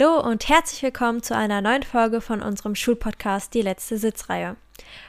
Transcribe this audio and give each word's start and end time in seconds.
Hallo 0.00 0.18
und 0.18 0.48
herzlich 0.48 0.82
willkommen 0.82 1.22
zu 1.22 1.36
einer 1.36 1.60
neuen 1.60 1.82
Folge 1.82 2.22
von 2.22 2.40
unserem 2.40 2.74
Schulpodcast 2.74 3.52
Die 3.52 3.60
letzte 3.60 3.98
Sitzreihe. 3.98 4.56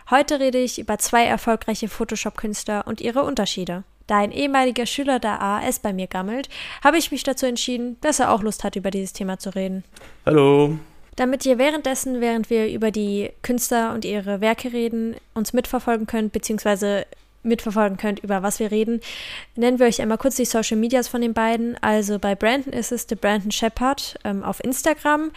Heute 0.09 0.41
rede 0.41 0.57
ich 0.57 0.79
über 0.79 0.97
zwei 0.97 1.23
erfolgreiche 1.23 1.87
Photoshop-Künstler 1.87 2.85
und 2.87 2.99
ihre 2.99 3.23
Unterschiede. 3.23 3.83
Da 4.07 4.17
ein 4.17 4.33
ehemaliger 4.33 4.85
Schüler 4.85 5.19
der 5.19 5.41
AAS 5.41 5.79
bei 5.79 5.93
mir 5.93 6.07
gammelt, 6.07 6.49
habe 6.83 6.97
ich 6.97 7.09
mich 7.09 7.23
dazu 7.23 7.45
entschieden, 7.45 7.95
dass 8.01 8.19
er 8.19 8.33
auch 8.33 8.41
Lust 8.41 8.65
hat, 8.65 8.75
über 8.75 8.91
dieses 8.91 9.13
Thema 9.13 9.39
zu 9.39 9.55
reden. 9.55 9.85
Hallo. 10.25 10.77
Damit 11.15 11.45
ihr 11.45 11.57
währenddessen, 11.57 12.19
während 12.19 12.49
wir 12.49 12.67
über 12.69 12.91
die 12.91 13.31
Künstler 13.43 13.93
und 13.93 14.03
ihre 14.03 14.41
Werke 14.41 14.73
reden, 14.73 15.15
uns 15.33 15.53
mitverfolgen 15.53 16.05
könnt, 16.05 16.33
beziehungsweise 16.33 17.05
mitverfolgen 17.43 17.97
könnt, 17.97 18.19
über 18.19 18.43
was 18.43 18.59
wir 18.59 18.71
reden, 18.71 19.01
nennen 19.55 19.79
wir 19.79 19.87
euch 19.87 20.01
einmal 20.01 20.17
kurz 20.17 20.35
die 20.35 20.45
Social 20.45 20.77
Medias 20.77 21.07
von 21.07 21.21
den 21.21 21.33
beiden. 21.33 21.77
Also 21.81 22.19
bei 22.19 22.35
Brandon 22.35 22.73
ist 22.73 22.91
es 22.91 23.05
The 23.07 23.15
Brandon 23.15 23.51
Shepard 23.51 24.19
ähm, 24.23 24.43
auf 24.43 24.63
Instagram, 24.63 25.31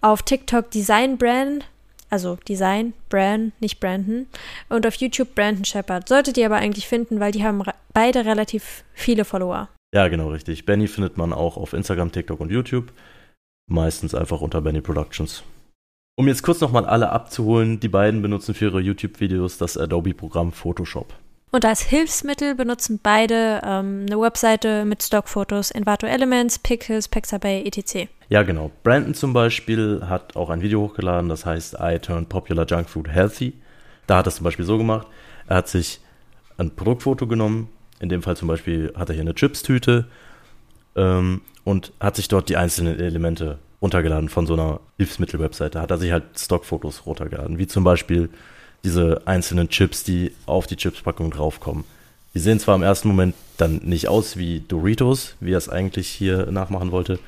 auf 0.00 0.22
TikTok 0.22 0.70
Design 0.70 1.18
Brand, 1.18 1.66
also 2.10 2.38
Design, 2.48 2.92
Brand, 3.08 3.60
nicht 3.60 3.80
Brandon, 3.80 4.26
und 4.68 4.86
auf 4.86 4.94
YouTube 4.96 5.34
Brandon 5.34 5.64
Shepard. 5.64 6.08
Solltet 6.08 6.36
ihr 6.36 6.46
aber 6.46 6.56
eigentlich 6.56 6.88
finden, 6.88 7.20
weil 7.20 7.32
die 7.32 7.44
haben 7.44 7.62
beide 7.92 8.24
relativ 8.24 8.84
viele 8.94 9.24
Follower. 9.24 9.68
Ja, 9.94 10.08
genau, 10.08 10.28
richtig. 10.28 10.66
Benny 10.66 10.88
findet 10.88 11.16
man 11.16 11.32
auch 11.32 11.56
auf 11.56 11.72
Instagram, 11.72 12.12
TikTok 12.12 12.40
und 12.40 12.50
YouTube. 12.50 12.92
Meistens 13.68 14.14
einfach 14.14 14.40
unter 14.40 14.60
Benny 14.60 14.80
Productions. 14.80 15.42
Um 16.18 16.28
jetzt 16.28 16.42
kurz 16.42 16.60
nochmal 16.60 16.86
alle 16.86 17.10
abzuholen, 17.10 17.78
die 17.80 17.88
beiden 17.88 18.22
benutzen 18.22 18.54
für 18.54 18.66
ihre 18.66 18.80
YouTube-Videos 18.80 19.58
das 19.58 19.76
Adobe-Programm 19.76 20.52
Photoshop. 20.52 21.12
Und 21.56 21.64
als 21.64 21.80
Hilfsmittel 21.80 22.54
benutzen 22.54 23.00
beide 23.02 23.62
ähm, 23.64 24.04
eine 24.06 24.20
Webseite 24.20 24.84
mit 24.84 25.02
Stockfotos, 25.02 25.70
Envato 25.70 26.06
Elements, 26.06 26.58
Pixels, 26.58 27.08
Pexabay, 27.08 27.64
etc. 27.64 28.10
Ja, 28.28 28.42
genau. 28.42 28.70
Brandon 28.82 29.14
zum 29.14 29.32
Beispiel 29.32 30.02
hat 30.06 30.36
auch 30.36 30.50
ein 30.50 30.60
Video 30.60 30.82
hochgeladen, 30.82 31.30
das 31.30 31.46
heißt 31.46 31.78
I 31.80 31.98
Turned 31.98 32.28
Popular 32.28 32.66
Junk 32.66 32.90
Food 32.90 33.08
Healthy. 33.08 33.54
Da 34.06 34.18
hat 34.18 34.26
er 34.26 34.28
es 34.28 34.36
zum 34.36 34.44
Beispiel 34.44 34.66
so 34.66 34.76
gemacht, 34.76 35.06
er 35.46 35.56
hat 35.56 35.68
sich 35.68 36.00
ein 36.58 36.76
Produktfoto 36.76 37.26
genommen, 37.26 37.70
in 38.00 38.10
dem 38.10 38.20
Fall 38.20 38.36
zum 38.36 38.48
Beispiel 38.48 38.92
hat 38.94 39.08
er 39.08 39.14
hier 39.14 39.22
eine 39.22 39.34
Chips-Tüte 39.34 40.08
ähm, 40.94 41.40
und 41.64 41.94
hat 42.00 42.16
sich 42.16 42.28
dort 42.28 42.50
die 42.50 42.58
einzelnen 42.58 43.00
Elemente 43.00 43.60
runtergeladen 43.80 44.28
von 44.28 44.46
so 44.46 44.52
einer 44.52 44.80
Hilfsmittel-Webseite. 44.98 45.80
Hat 45.80 45.90
er 45.90 45.96
sich 45.96 46.12
halt 46.12 46.38
Stockfotos 46.38 47.06
runtergeladen, 47.06 47.56
wie 47.56 47.66
zum 47.66 47.82
Beispiel 47.82 48.28
diese 48.84 49.22
einzelnen 49.26 49.68
Chips, 49.68 50.04
die 50.04 50.32
auf 50.46 50.66
die 50.66 50.76
Chipspackung 50.76 51.30
draufkommen. 51.30 51.84
Die 52.34 52.38
sehen 52.38 52.60
zwar 52.60 52.76
im 52.76 52.82
ersten 52.82 53.08
Moment 53.08 53.34
dann 53.56 53.76
nicht 53.84 54.08
aus 54.08 54.36
wie 54.36 54.60
Doritos, 54.60 55.36
wie 55.40 55.52
er 55.52 55.58
es 55.58 55.68
eigentlich 55.68 56.08
hier 56.08 56.50
nachmachen 56.50 56.92
wollte, 56.92 57.18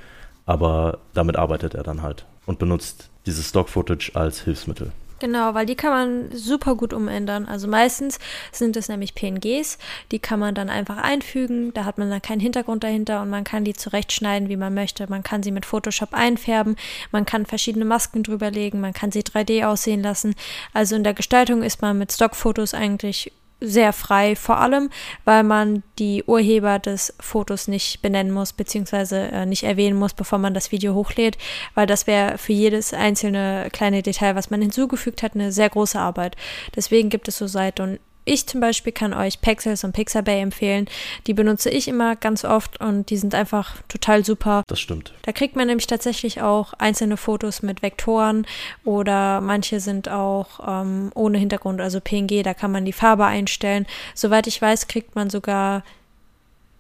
aber 0.45 0.99
damit 1.15 1.37
arbeitet 1.37 1.75
er 1.75 1.83
dann 1.83 2.03
halt 2.03 2.27
und 2.47 2.59
benutzt 2.59 3.09
dieses 3.27 3.49
Stock-Footage 3.49 4.13
als 4.15 4.43
Hilfsmittel. 4.43 4.93
Genau, 5.21 5.53
weil 5.55 5.67
die 5.67 5.75
kann 5.75 5.91
man 5.91 6.37
super 6.37 6.77
gut 6.77 6.93
umändern. 6.93 7.47
Also 7.47 7.67
meistens 7.67 8.21
sind 8.53 8.77
es 8.77 8.89
nämlich 8.89 9.17
PNGs, 9.17 9.79
die 10.13 10.21
kann 10.21 10.39
man 10.39 10.55
dann 10.55 10.71
einfach 10.71 10.97
einfügen, 10.99 11.75
da 11.75 11.85
hat 11.85 11.99
man 11.99 12.09
dann 12.09 12.23
keinen 12.23 12.41
Hintergrund 12.41 12.85
dahinter 12.85 13.23
und 13.23 13.31
man 13.31 13.43
kann 13.43 13.65
die 13.65 13.75
zurechtschneiden, 13.75 14.49
wie 14.49 14.57
man 14.57 14.75
möchte. 14.75 15.11
Man 15.11 15.25
kann 15.25 15.43
sie 15.43 15.51
mit 15.51 15.67
Photoshop 15.67 16.15
einfärben, 16.15 16.77
man 17.11 17.27
kann 17.27 17.47
verschiedene 17.47 17.85
Masken 17.85 18.23
drüberlegen, 18.23 18.81
man 18.81 18.93
kann 18.93 19.11
sie 19.11 19.23
3D 19.23 19.67
aussehen 19.67 20.03
lassen. 20.03 20.37
Also 20.73 20.95
in 20.95 21.03
der 21.03 21.15
Gestaltung 21.15 21.65
ist 21.65 21.83
man 21.83 21.99
mit 21.99 22.13
Stockfotos 22.13 22.75
eigentlich 22.75 23.33
sehr 23.61 23.93
frei, 23.93 24.37
vor 24.37 24.59
allem, 24.59 24.91
weil 25.25 25.43
man 25.43 25.83
die 25.99 26.23
Urheber 26.25 26.79
des 26.79 27.15
Fotos 27.21 27.69
nicht 27.69 28.03
benennen 28.03 28.33
muss, 28.33 28.53
beziehungsweise 28.53 29.19
äh, 29.33 29.47
nicht 29.47 29.65
erwähnen 29.65 29.99
muss, 29.99 30.15
bevor 30.15 30.39
man 30.39 30.55
das 30.55 30.71
Video 30.71 30.95
hochlädt, 30.95 31.39
weil 31.75 31.87
das 31.87 32.07
wäre 32.07 32.39
für 32.39 32.53
jedes 32.53 32.95
einzelne 32.95 33.69
kleine 33.73 34.03
Detail, 34.03 34.37
was 34.37 34.51
man 34.51 34.63
hinzugefügt 34.63 35.23
hat, 35.23 35.35
eine 35.35 35.51
sehr 35.53 35.69
große 35.69 35.99
Arbeit. 35.99 36.37
Deswegen 36.77 37.09
gibt 37.09 37.29
es 37.29 37.39
so 37.39 37.47
Seiten 37.47 37.99
ich 38.29 38.47
zum 38.47 38.61
Beispiel 38.61 38.93
kann 38.93 39.15
euch 39.15 39.41
Pexels 39.41 39.85
und 39.85 39.93
Pixabay 39.93 40.41
empfehlen. 40.41 40.87
Die 41.27 41.35
benutze 41.35 41.71
ich 41.71 41.89
immer 41.89 42.17
ganz 42.17 42.45
oft 42.45 42.81
und 42.81 43.11
die 43.11 43.17
sind 43.17 43.35
einfach 43.35 43.83
total 43.89 44.25
super. 44.25 44.63
Das 44.69 44.81
stimmt. 44.81 45.15
Da 45.23 45.33
kriegt 45.33 45.57
man 45.57 45.67
nämlich 45.67 45.87
tatsächlich 45.87 46.43
auch 46.43 46.75
einzelne 46.75 47.17
Fotos 47.17 47.63
mit 47.63 47.83
Vektoren 47.83 48.47
oder 48.85 49.41
manche 49.41 49.81
sind 49.81 50.09
auch 50.09 50.61
ähm, 50.67 51.11
ohne 51.15 51.39
Hintergrund, 51.39 51.81
also 51.81 52.01
PNG, 52.01 52.43
da 52.43 52.55
kann 52.55 52.71
man 52.71 52.85
die 52.85 52.93
Farbe 52.93 53.25
einstellen. 53.25 53.87
Soweit 54.15 54.47
ich 54.47 54.61
weiß, 54.61 54.89
kriegt 54.89 55.15
man 55.15 55.31
sogar 55.31 55.83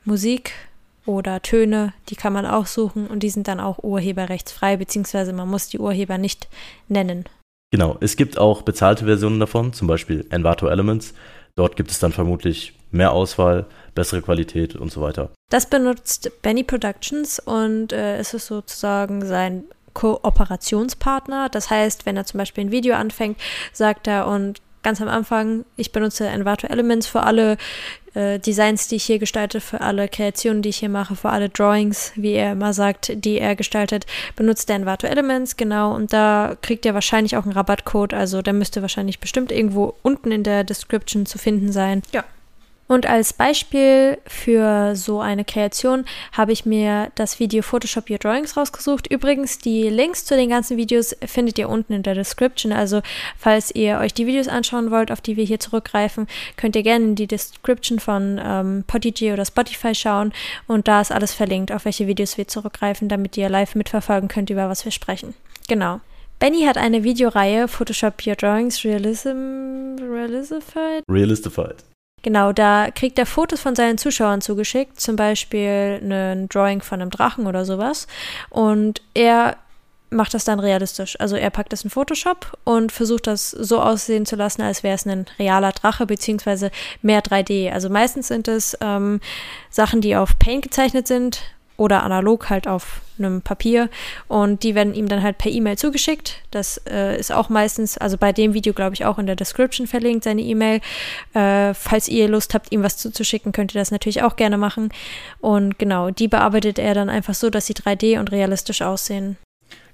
Musik 0.04 0.53
oder 1.06 1.41
Töne, 1.41 1.94
die 2.10 2.16
kann 2.16 2.32
man 2.32 2.44
auch 2.47 2.66
suchen 2.66 3.06
und 3.06 3.22
die 3.22 3.31
sind 3.31 3.48
dann 3.48 3.60
auch 3.60 3.82
urheberrechtsfrei, 3.82 4.76
beziehungsweise 4.76 5.32
man 5.32 5.48
muss 5.48 5.69
die 5.69 5.78
Urheber 5.78 6.19
nicht 6.19 6.48
nennen. 6.88 7.25
Genau, 7.70 7.98
es 8.00 8.16
gibt 8.16 8.38
auch 8.38 8.62
bezahlte 8.62 9.04
Versionen 9.04 9.41
davon, 9.41 9.72
zum 9.72 9.88
Beispiel 9.88 10.26
Envato 10.31 10.69
Elements. 10.69 11.12
Dort 11.58 11.74
gibt 11.74 11.91
es 11.91 11.98
dann 11.98 12.12
vermutlich 12.12 12.72
mehr 12.92 13.10
Auswahl, 13.10 13.66
bessere 13.96 14.22
Qualität 14.22 14.76
und 14.76 14.92
so 14.92 15.00
weiter. 15.00 15.30
Das 15.50 15.66
benutzt 15.69 16.30
Benny 16.41 16.62
Productions 16.62 17.41
und 17.41 17.92
äh, 17.92 18.16
es 18.19 18.32
ist 18.32 18.46
sozusagen 18.46 19.26
sein 19.26 19.64
Kooperationspartner. 19.92 21.48
Das 21.48 21.69
heißt, 21.69 22.06
wenn 22.06 22.16
er 22.16 22.26
zum 22.26 22.38
Beispiel 22.38 22.66
ein 22.66 22.70
Video 22.70 22.94
anfängt, 22.94 23.38
sagt 23.72 24.06
er 24.06 24.28
und 24.28 24.62
ganz 24.84 25.00
am 25.00 25.08
Anfang, 25.08 25.64
ich 25.76 25.91
benutze 25.91 26.28
Envato 26.28 26.69
Elements 26.69 27.08
für 27.08 27.24
alle 27.24 27.56
äh, 28.19 28.39
Designs, 28.39 28.89
die 28.89 28.97
ich 28.97 29.05
hier 29.05 29.19
gestalte, 29.19 29.61
für 29.61 29.81
alle 29.81 30.09
Kreationen, 30.09 30.62
die 30.62 30.71
ich 30.71 30.79
hier 30.79 30.89
mache, 30.89 31.15
für 31.15 31.31
alle 31.31 31.49
Drawings, 31.49 32.12
wie 32.17 32.33
er 32.33 32.53
immer 32.53 32.73
sagt, 32.73 33.12
die 33.25 33.39
er 33.39 33.55
gestaltet, 33.55 34.06
benutzt 34.34 34.69
er 34.71 34.77
Envato 34.77 35.06
Elements, 35.06 35.56
genau, 35.56 35.95
und 35.95 36.12
da 36.12 36.56
kriegt 36.61 36.84
er 36.84 36.95
wahrscheinlich 36.95 37.37
auch 37.37 37.45
einen 37.45 37.53
Rabattcode, 37.53 38.15
also 38.15 38.43
der 38.43 38.53
müsste 38.53 38.83
wahrscheinlich 38.83 39.21
bestimmt 39.21 39.53
irgendwo 39.53 39.95
unten 40.03 40.33
in 40.33 40.43
der 40.43 40.65
Description 40.65 41.27
zu 41.27 41.39
finden 41.39 41.71
sein. 41.71 42.03
Ja, 42.12 42.25
und 42.88 43.06
als 43.06 43.34
Beispiel 43.34 44.19
für 44.26 44.97
so 44.97 45.21
eine 45.21 45.44
Kreation 45.44 46.06
habe 46.32 46.53
ich 46.53 46.65
mir 46.65 47.12
das 47.15 47.38
Video 47.38 47.62
Photoshop 47.62 48.09
Your 48.09 48.16
Drawings 48.16 48.56
rausgesucht. 48.56 49.06
Übrigens, 49.12 49.59
die 49.59 49.91
Links 49.91 50.25
zu 50.25 50.34
den 50.34 50.49
ganzen 50.49 50.78
Videos 50.78 51.15
findet 51.26 51.59
ihr 51.59 51.69
unten 51.69 51.93
in 51.93 52.03
der 52.03 52.15
Description. 52.15 52.72
Also, 52.72 53.03
falls 53.37 53.75
ihr 53.75 53.99
euch 53.99 54.15
die 54.15 54.26
Videos 54.26 54.49
anschauen 54.49 54.91
wollt, 54.91 55.12
auf 55.12 55.21
die 55.21 55.37
wir 55.37 55.44
hier 55.44 55.60
zurückgreifen, 55.60 56.26
könnt 56.56 56.76
ihr 56.76 56.82
gerne 56.82 57.04
in 57.04 57.15
die 57.15 57.26
Description 57.26 58.00
von 58.00 58.41
ähm, 58.43 58.84
Podigy 58.87 59.32
oder 59.34 59.44
Spotify 59.44 59.94
schauen. 59.94 60.32
Und 60.66 60.88
da 60.88 61.03
ist 61.03 61.12
alles 61.12 61.34
verlinkt, 61.34 61.70
auf 61.72 61.84
welche 61.84 62.06
Videos 62.06 62.38
wir 62.38 62.49
zurückgreifen, 62.49 63.09
damit 63.10 63.37
ihr 63.37 63.50
live 63.50 63.75
mitverfolgen 63.75 64.31
könnt, 64.31 64.49
über 64.49 64.70
was 64.70 64.87
wir 64.87 64.93
sprechen. 64.93 65.34
Genau. 65.69 66.00
Benny 66.38 66.62
hat 66.62 66.78
eine 66.78 67.05
Videoreihe 67.05 67.69
Photoshop 67.69 68.26
Your 68.26 68.37
Drawings 68.37 68.82
Realism 68.82 69.97
Realistified. 70.00 71.03
Realistified. 71.10 71.84
Genau, 72.23 72.53
da 72.53 72.91
kriegt 72.91 73.19
er 73.19 73.27
Fotos 73.27 73.61
von 73.61 73.77
seinen 73.77 73.99
Zuschauern 73.99 74.41
zugeschickt, 74.41 75.01
zum 75.01 75.17
Beispiel 75.17 76.01
ein 76.03 76.49
Drawing 76.49 76.83
von 76.83 77.01
einem 77.01 77.11
Drachen 77.11 77.47
oder 77.47 77.65
sowas. 77.65 78.06
Und 78.51 79.03
er 79.15 79.56
macht 80.11 80.34
das 80.34 80.45
dann 80.45 80.61
realistisch. 80.61 81.19
Also 81.21 81.37
er 81.37 81.51
packt 81.51 81.73
das 81.73 81.84
in 81.84 81.91
Photoshop 81.91 82.56
und 82.65 82.93
versucht 82.93 83.27
das 83.27 83.51
so 83.51 83.81
aussehen 83.81 84.27
zu 84.27 84.37
lassen, 84.37 84.62
als 84.62 84.83
wäre 84.83 84.95
es 84.95 85.06
ein 85.06 85.27
realer 85.39 85.73
Drache, 85.73 86.06
beziehungsweise 86.06 86.71
mehr 87.03 87.23
3D. 87.23 87.71
Also 87.73 87.89
meistens 87.91 88.29
sind 88.29 88.49
es 88.49 88.77
ähm, 88.81 89.21
Sachen, 89.71 90.00
die 90.00 90.17
auf 90.17 90.39
Paint 90.39 90.62
gezeichnet 90.62 91.06
sind, 91.06 91.43
oder 91.78 92.03
analog 92.03 92.50
halt 92.50 92.69
auf 92.69 93.00
einem 93.19 93.41
Papier 93.41 93.89
und 94.27 94.62
die 94.65 94.75
werden 94.75 94.94
ihm 94.94 95.09
dann 95.09 95.22
halt 95.22 95.39
per 95.39 95.50
E-Mail 95.50 95.78
zugeschickt. 95.78 96.43
Das 96.50 96.83
äh, 96.91 97.19
ist 97.19 97.33
auch 97.33 97.49
meistens, 97.49 97.97
also 97.97 98.19
bei 98.19 98.33
dem 98.33 98.53
Video 98.53 98.72
glaube 98.72 98.94
ich 98.94 99.05
auch 99.05 99.19
in 99.19 99.27
der 99.27 99.37
Description 99.37 99.87
verlinkt, 99.87 100.25
seine 100.25 100.43
E-Mail. 100.43 100.81
Äh, 101.35 101.73
falls 101.75 102.08
ihr 102.08 102.29
Lust 102.29 102.52
habt, 102.52 102.73
ihm 102.73 102.82
was 102.82 102.99
zuzuschicken, 102.99 103.52
könnt 103.52 103.75
ihr 103.75 103.81
das 103.81 103.93
natürlich 103.93 104.23
auch 104.23 104.37
gerne 104.37 104.58
machen. 104.58 104.91
Und 105.41 105.79
genau, 105.79 106.11
die 106.11 106.29
bearbeitet 106.29 106.79
er 106.79 106.94
dann 106.94 107.08
einfach 107.08 107.35
so, 107.35 107.49
dass 107.49 107.67
sie 107.67 107.75
3D 107.75 108.19
und 108.19 108.32
realistisch 108.32 108.82
aussehen. 108.82 109.38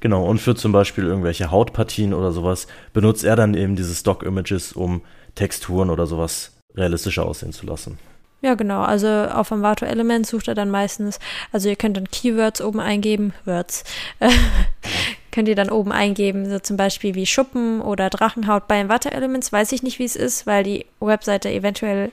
Genau, 0.00 0.24
und 0.24 0.38
für 0.38 0.54
zum 0.54 0.72
Beispiel 0.72 1.04
irgendwelche 1.04 1.50
Hautpartien 1.50 2.14
oder 2.14 2.32
sowas 2.32 2.66
benutzt 2.92 3.24
er 3.24 3.36
dann 3.36 3.54
eben 3.54 3.76
diese 3.76 3.94
Stock-Images, 3.94 4.72
um 4.72 5.02
Texturen 5.34 5.90
oder 5.90 6.06
sowas 6.06 6.56
realistischer 6.74 7.26
aussehen 7.26 7.52
zu 7.52 7.66
lassen. 7.66 7.98
Ja, 8.44 8.56
genau. 8.56 8.82
Also 8.82 9.08
auf 9.08 9.50
Envato 9.52 9.86
Element 9.86 10.26
sucht 10.26 10.48
er 10.48 10.54
dann 10.54 10.68
meistens, 10.68 11.18
also 11.50 11.70
ihr 11.70 11.76
könnt 11.76 11.96
dann 11.96 12.10
Keywords 12.10 12.60
oben 12.60 12.78
eingeben, 12.78 13.32
Words, 13.46 13.84
könnt 15.32 15.48
ihr 15.48 15.54
dann 15.54 15.70
oben 15.70 15.92
eingeben, 15.92 16.50
so 16.50 16.58
zum 16.58 16.76
Beispiel 16.76 17.14
wie 17.14 17.24
Schuppen 17.24 17.80
oder 17.80 18.10
Drachenhaut. 18.10 18.68
Bei 18.68 18.78
Envato 18.78 19.08
Elements 19.08 19.50
weiß 19.50 19.72
ich 19.72 19.82
nicht, 19.82 19.98
wie 19.98 20.04
es 20.04 20.14
ist, 20.14 20.46
weil 20.46 20.62
die 20.62 20.84
Webseite 21.00 21.48
eventuell 21.50 22.12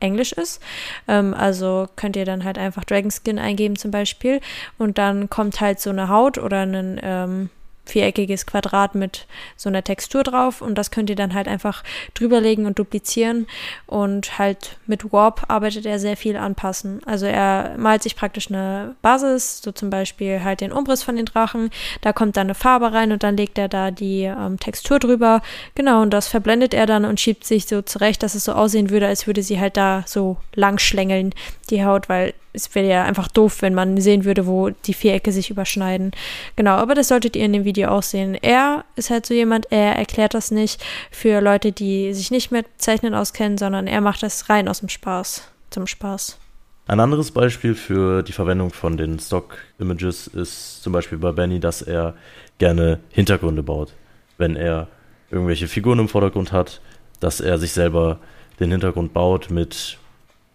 Englisch 0.00 0.32
ist. 0.32 0.60
Ähm, 1.06 1.32
also 1.32 1.86
könnt 1.94 2.16
ihr 2.16 2.24
dann 2.24 2.42
halt 2.42 2.58
einfach 2.58 2.82
Dragon 2.82 3.12
Skin 3.12 3.38
eingeben 3.38 3.76
zum 3.76 3.92
Beispiel 3.92 4.40
und 4.78 4.98
dann 4.98 5.30
kommt 5.30 5.60
halt 5.60 5.78
so 5.78 5.90
eine 5.90 6.08
Haut 6.08 6.38
oder 6.38 6.62
ein 6.62 6.98
ähm, 7.00 7.50
viereckiges 7.88 8.46
Quadrat 8.46 8.94
mit 8.94 9.26
so 9.56 9.68
einer 9.68 9.82
Textur 9.82 10.22
drauf 10.22 10.60
und 10.60 10.76
das 10.76 10.90
könnt 10.90 11.10
ihr 11.10 11.16
dann 11.16 11.34
halt 11.34 11.48
einfach 11.48 11.82
drüberlegen 12.14 12.66
und 12.66 12.78
duplizieren 12.78 13.46
und 13.86 14.38
halt 14.38 14.76
mit 14.86 15.12
Warp 15.12 15.44
arbeitet 15.48 15.86
er 15.86 15.98
sehr 15.98 16.16
viel 16.16 16.36
anpassen. 16.36 17.00
Also 17.04 17.26
er 17.26 17.76
malt 17.78 18.02
sich 18.02 18.16
praktisch 18.16 18.48
eine 18.48 18.94
Basis, 19.02 19.60
so 19.62 19.72
zum 19.72 19.90
Beispiel 19.90 20.42
halt 20.44 20.60
den 20.60 20.72
Umriss 20.72 21.02
von 21.02 21.16
den 21.16 21.26
Drachen, 21.26 21.70
da 22.00 22.12
kommt 22.12 22.36
dann 22.36 22.46
eine 22.46 22.54
Farbe 22.54 22.92
rein 22.92 23.12
und 23.12 23.22
dann 23.22 23.36
legt 23.36 23.58
er 23.58 23.68
da 23.68 23.90
die 23.90 24.22
ähm, 24.24 24.58
Textur 24.58 24.98
drüber, 24.98 25.42
genau 25.74 26.02
und 26.02 26.10
das 26.10 26.28
verblendet 26.28 26.74
er 26.74 26.86
dann 26.86 27.04
und 27.04 27.20
schiebt 27.20 27.44
sich 27.44 27.66
so 27.66 27.82
zurecht, 27.82 28.22
dass 28.22 28.34
es 28.34 28.44
so 28.44 28.52
aussehen 28.52 28.90
würde, 28.90 29.06
als 29.06 29.26
würde 29.26 29.42
sie 29.42 29.58
halt 29.58 29.76
da 29.76 30.04
so 30.06 30.36
lang 30.54 30.78
schlängeln, 30.78 31.34
die 31.70 31.84
Haut, 31.84 32.08
weil 32.08 32.34
es 32.52 32.74
wäre 32.74 32.88
ja 32.88 33.04
einfach 33.04 33.28
doof, 33.28 33.62
wenn 33.62 33.74
man 33.74 34.00
sehen 34.00 34.24
würde, 34.24 34.46
wo 34.46 34.70
die 34.70 34.94
Vierecke 34.94 35.32
sich 35.32 35.50
überschneiden. 35.50 36.12
Genau, 36.56 36.72
aber 36.72 36.94
das 36.94 37.08
solltet 37.08 37.36
ihr 37.36 37.44
in 37.44 37.52
dem 37.52 37.64
Video 37.64 37.90
auch 37.90 38.02
sehen. 38.02 38.34
Er 38.34 38.84
ist 38.96 39.10
halt 39.10 39.26
so 39.26 39.34
jemand, 39.34 39.70
er 39.70 39.96
erklärt 39.96 40.34
das 40.34 40.50
nicht 40.50 40.82
für 41.10 41.40
Leute, 41.40 41.72
die 41.72 42.14
sich 42.14 42.30
nicht 42.30 42.50
mit 42.50 42.66
Zeichnen 42.78 43.14
auskennen, 43.14 43.58
sondern 43.58 43.86
er 43.86 44.00
macht 44.00 44.22
das 44.22 44.48
rein 44.48 44.68
aus 44.68 44.80
dem 44.80 44.88
Spaß, 44.88 45.48
zum 45.70 45.86
Spaß. 45.86 46.38
Ein 46.86 47.00
anderes 47.00 47.30
Beispiel 47.32 47.74
für 47.74 48.22
die 48.22 48.32
Verwendung 48.32 48.70
von 48.70 48.96
den 48.96 49.18
Stock-Images 49.18 50.26
ist 50.28 50.82
zum 50.82 50.94
Beispiel 50.94 51.18
bei 51.18 51.32
Benny, 51.32 51.60
dass 51.60 51.82
er 51.82 52.14
gerne 52.56 53.00
Hintergründe 53.10 53.62
baut. 53.62 53.92
Wenn 54.38 54.56
er 54.56 54.88
irgendwelche 55.30 55.68
Figuren 55.68 55.98
im 55.98 56.08
Vordergrund 56.08 56.50
hat, 56.50 56.80
dass 57.20 57.40
er 57.40 57.58
sich 57.58 57.72
selber 57.72 58.20
den 58.58 58.70
Hintergrund 58.70 59.12
baut 59.12 59.50
mit, 59.50 59.98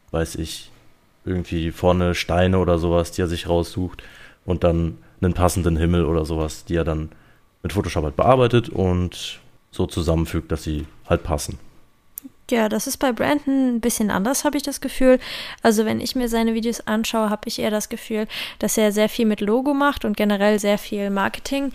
weiß 0.10 0.36
ich, 0.36 0.72
irgendwie 1.26 1.72
vorne 1.72 2.16
Steine 2.16 2.60
oder 2.60 2.78
sowas, 2.78 3.12
die 3.12 3.22
er 3.22 3.28
sich 3.28 3.48
raussucht 3.48 4.04
und 4.46 4.64
dann 4.64 4.98
einen 5.22 5.34
passenden 5.34 5.78
Himmel 5.78 6.06
oder 6.06 6.26
sowas, 6.26 6.66
die 6.66 6.76
er 6.76 6.84
dann 6.84 7.10
mit 7.62 7.74
Photoshop 7.74 8.04
halt 8.04 8.16
bearbeitet 8.16 8.70
und 8.70 9.40
so 9.72 9.86
zusammenfügt, 9.88 10.52
dass 10.52 10.64
sie 10.64 10.86
halt 11.08 11.24
passen. 11.24 11.58
Ja, 12.52 12.68
das 12.70 12.88
ist 12.88 12.98
bei 12.98 13.12
Brandon 13.12 13.76
ein 13.76 13.80
bisschen 13.80 14.12
anders, 14.12 14.44
habe 14.44 14.58
ich 14.58 14.64
das 14.64 14.82
Gefühl. 14.82 15.20
Also 15.62 15.86
wenn 15.86 16.02
ich 16.02 16.16
mir 16.16 16.28
seine 16.28 16.54
Videos 16.54 16.82
anschaue, 16.88 17.30
habe 17.30 17.48
ich 17.48 17.60
eher 17.60 17.72
das 17.72 17.90
Gefühl, 17.90 18.28
dass 18.60 18.78
er 18.78 18.92
sehr 18.92 19.10
viel 19.10 19.26
mit 19.26 19.42
Logo 19.42 19.74
macht 19.74 20.04
und 20.04 20.18
generell 20.18 20.60
sehr 20.60 20.78
viel 20.78 21.10
Marketing. 21.10 21.72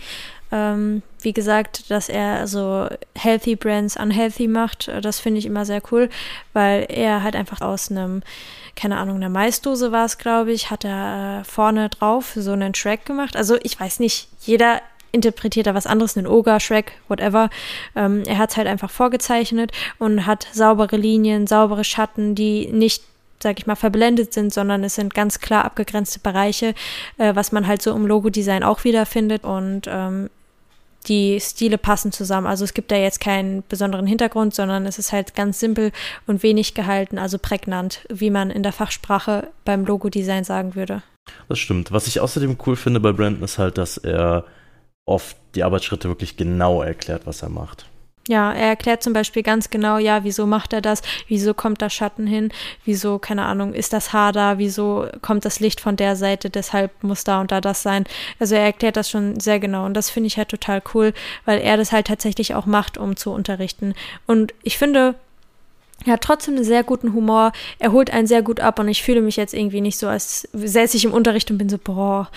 Ähm, 0.51 1.01
wie 1.21 1.33
gesagt, 1.33 1.91
dass 1.91 2.07
er 2.09 2.47
so 2.47 2.87
healthy 3.15 3.55
Brands 3.55 3.97
unhealthy 3.97 4.47
macht, 4.47 4.89
das 5.01 5.19
finde 5.19 5.39
ich 5.39 5.45
immer 5.45 5.65
sehr 5.65 5.81
cool, 5.91 6.09
weil 6.53 6.85
er 6.89 7.23
halt 7.23 7.35
einfach 7.35 7.61
aus 7.61 7.91
einem 7.91 8.21
keine 8.79 8.97
Ahnung, 8.97 9.17
eine 9.17 9.29
Maisdose 9.29 9.91
war 9.91 10.05
es, 10.05 10.17
glaube 10.17 10.53
ich, 10.53 10.71
hat 10.71 10.85
er 10.85 11.41
äh, 11.41 11.43
vorne 11.43 11.89
drauf 11.89 12.31
so 12.35 12.53
einen 12.53 12.71
Track 12.71 13.05
gemacht. 13.05 13.35
Also 13.35 13.57
ich 13.61 13.77
weiß 13.77 13.99
nicht, 13.99 14.29
jeder 14.41 14.81
interpretiert 15.11 15.67
da 15.67 15.73
was 15.73 15.87
anderes, 15.87 16.17
einen 16.17 16.27
Ogre, 16.27 16.59
Shrek, 16.59 16.93
whatever. 17.07 17.49
Ähm, 17.95 18.23
er 18.25 18.37
hat 18.37 18.51
es 18.51 18.57
halt 18.57 18.67
einfach 18.67 18.89
vorgezeichnet 18.89 19.71
und 19.97 20.25
hat 20.25 20.47
saubere 20.51 20.97
Linien, 20.97 21.47
saubere 21.47 21.83
Schatten, 21.83 22.35
die 22.35 22.67
nicht 22.71 23.03
sag 23.41 23.57
ich 23.57 23.65
mal, 23.65 23.75
verblendet 23.75 24.33
sind, 24.33 24.53
sondern 24.53 24.83
es 24.83 24.95
sind 24.95 25.13
ganz 25.13 25.39
klar 25.39 25.63
abgegrenzte 25.63 26.19
Bereiche, 26.19 26.75
äh, 27.17 27.35
was 27.35 27.51
man 27.51 27.67
halt 27.67 27.81
so 27.81 27.95
im 27.95 28.05
Logodesign 28.05 28.63
auch 28.63 28.83
wiederfindet. 28.83 29.45
Und 29.45 29.83
ähm, 29.87 30.29
die 31.07 31.39
Stile 31.39 31.77
passen 31.77 32.11
zusammen. 32.11 32.47
Also 32.47 32.63
es 32.63 32.73
gibt 32.73 32.91
da 32.91 32.95
jetzt 32.95 33.21
keinen 33.21 33.63
besonderen 33.69 34.05
Hintergrund, 34.05 34.53
sondern 34.53 34.85
es 34.85 34.99
ist 34.99 35.13
halt 35.13 35.35
ganz 35.35 35.59
simpel 35.59 35.91
und 36.27 36.43
wenig 36.43 36.73
gehalten, 36.73 37.17
also 37.17 37.37
prägnant, 37.39 38.05
wie 38.09 38.29
man 38.29 38.51
in 38.51 38.63
der 38.63 38.73
Fachsprache 38.73 39.47
beim 39.63 39.85
Logodesign 39.85 40.43
sagen 40.43 40.75
würde. 40.75 41.01
Das 41.47 41.59
stimmt. 41.59 41.91
Was 41.91 42.07
ich 42.07 42.19
außerdem 42.19 42.57
cool 42.65 42.75
finde 42.75 42.99
bei 42.99 43.11
Brandon 43.11 43.43
ist 43.43 43.57
halt, 43.57 43.77
dass 43.77 43.97
er 43.97 44.45
oft 45.09 45.35
die 45.55 45.63
Arbeitsschritte 45.63 46.07
wirklich 46.07 46.37
genau 46.37 46.81
erklärt, 46.81 47.25
was 47.25 47.41
er 47.41 47.49
macht. 47.49 47.85
Ja, 48.27 48.53
er 48.53 48.67
erklärt 48.67 49.01
zum 49.01 49.13
Beispiel 49.13 49.41
ganz 49.41 49.71
genau, 49.71 49.97
ja, 49.97 50.23
wieso 50.23 50.45
macht 50.45 50.71
er 50.71 50.81
das, 50.81 51.01
wieso 51.27 51.55
kommt 51.55 51.81
da 51.81 51.89
Schatten 51.89 52.27
hin, 52.27 52.51
wieso, 52.85 53.17
keine 53.17 53.45
Ahnung, 53.45 53.73
ist 53.73 53.91
das 53.91 54.13
Haar 54.13 54.33
da, 54.33 54.59
wieso 54.59 55.07
kommt 55.23 55.45
das 55.45 55.59
Licht 55.59 55.81
von 55.81 55.95
der 55.95 56.15
Seite, 56.15 56.51
deshalb 56.51 57.03
muss 57.03 57.23
da 57.23 57.41
und 57.41 57.51
da 57.51 57.59
das 57.59 57.81
sein. 57.81 58.03
Also 58.37 58.53
er 58.53 58.61
erklärt 58.61 58.97
das 58.97 59.09
schon 59.09 59.39
sehr 59.39 59.59
genau 59.59 59.83
und 59.87 59.95
das 59.95 60.11
finde 60.11 60.27
ich 60.27 60.37
halt 60.37 60.49
total 60.49 60.83
cool, 60.93 61.13
weil 61.45 61.59
er 61.59 61.75
das 61.75 61.91
halt 61.91 62.05
tatsächlich 62.05 62.53
auch 62.53 62.67
macht, 62.67 62.99
um 62.99 63.15
zu 63.15 63.31
unterrichten. 63.31 63.95
Und 64.27 64.53
ich 64.61 64.77
finde, 64.77 65.15
er 66.05 66.13
hat 66.13 66.21
trotzdem 66.21 66.55
einen 66.55 66.63
sehr 66.63 66.83
guten 66.83 67.13
Humor. 67.13 67.51
Er 67.79 67.91
holt 67.91 68.11
einen 68.11 68.27
sehr 68.27 68.41
gut 68.41 68.59
ab 68.59 68.79
und 68.79 68.87
ich 68.87 69.03
fühle 69.03 69.21
mich 69.21 69.37
jetzt 69.37 69.53
irgendwie 69.53 69.81
nicht 69.81 69.97
so, 69.97 70.07
als 70.07 70.47
säße 70.53 70.95
ich 70.95 71.03
im 71.03 71.13
Unterricht 71.13 71.49
und 71.51 71.57
bin 71.57 71.67
so, 71.67 71.77
boah, 71.77 72.29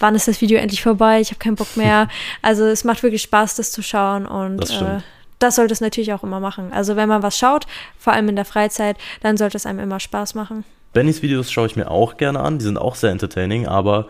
wann 0.00 0.14
ist 0.14 0.26
das 0.26 0.40
Video 0.40 0.58
endlich 0.58 0.82
vorbei? 0.82 1.20
Ich 1.20 1.30
habe 1.30 1.38
keinen 1.38 1.56
Bock 1.56 1.76
mehr. 1.76 2.08
Also 2.42 2.64
es 2.64 2.84
macht 2.84 3.02
wirklich 3.02 3.22
Spaß, 3.22 3.54
das 3.56 3.70
zu 3.70 3.82
schauen 3.82 4.26
und 4.26 4.58
das 4.58 4.82
äh, 4.82 5.00
das 5.40 5.56
sollte 5.56 5.72
es 5.72 5.80
natürlich 5.80 6.12
auch 6.12 6.22
immer 6.22 6.38
machen. 6.38 6.72
Also 6.72 6.96
wenn 6.96 7.08
man 7.08 7.22
was 7.22 7.36
schaut, 7.36 7.66
vor 7.98 8.12
allem 8.12 8.28
in 8.28 8.36
der 8.36 8.44
Freizeit, 8.44 8.96
dann 9.22 9.36
sollte 9.36 9.56
es 9.56 9.66
einem 9.66 9.80
immer 9.80 9.98
Spaß 9.98 10.34
machen. 10.34 10.64
Bennys 10.92 11.22
Videos 11.22 11.50
schaue 11.50 11.66
ich 11.66 11.76
mir 11.76 11.90
auch 11.90 12.16
gerne 12.16 12.40
an, 12.40 12.58
die 12.58 12.64
sind 12.64 12.76
auch 12.76 12.94
sehr 12.94 13.10
entertaining, 13.10 13.66
aber 13.66 14.08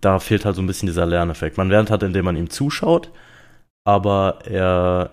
da 0.00 0.18
fehlt 0.18 0.44
halt 0.44 0.56
so 0.56 0.62
ein 0.62 0.66
bisschen 0.66 0.86
dieser 0.86 1.06
Lerneffekt. 1.06 1.58
Man 1.58 1.68
lernt 1.68 1.90
halt, 1.90 2.02
indem 2.02 2.24
man 2.24 2.36
ihm 2.36 2.50
zuschaut, 2.50 3.10
aber 3.84 4.38
er 4.46 5.10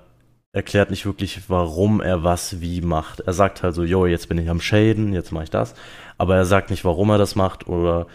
erklärt 0.53 0.89
nicht 0.89 1.05
wirklich, 1.05 1.41
warum 1.49 2.01
er 2.01 2.23
was 2.23 2.61
wie 2.61 2.81
macht. 2.81 3.19
Er 3.21 3.33
sagt 3.33 3.61
halt 3.61 3.75
so, 3.75 3.83
yo, 3.83 4.05
jetzt 4.05 4.29
bin 4.29 4.37
ich 4.37 4.49
am 4.49 4.61
Shaden, 4.61 5.13
jetzt 5.13 5.31
mache 5.31 5.45
ich 5.45 5.49
das, 5.49 5.75
aber 6.17 6.35
er 6.35 6.45
sagt 6.45 6.69
nicht, 6.69 6.85
warum 6.85 7.09
er 7.09 7.17
das 7.17 7.35
macht 7.35 7.67
oder 7.67 8.07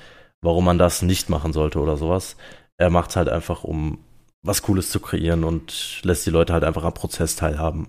warum 0.42 0.64
man 0.64 0.78
das 0.78 1.02
nicht 1.02 1.30
machen 1.30 1.52
sollte 1.52 1.78
oder 1.78 1.96
sowas. 1.96 2.36
Er 2.76 2.90
macht 2.90 3.10
es 3.10 3.16
halt 3.16 3.28
einfach, 3.28 3.64
um 3.64 3.98
was 4.42 4.62
Cooles 4.62 4.90
zu 4.90 5.00
kreieren 5.00 5.44
und 5.44 6.00
lässt 6.02 6.26
die 6.26 6.30
Leute 6.30 6.52
halt 6.52 6.64
einfach 6.64 6.84
am 6.84 6.94
Prozess 6.94 7.36
teilhaben. 7.36 7.86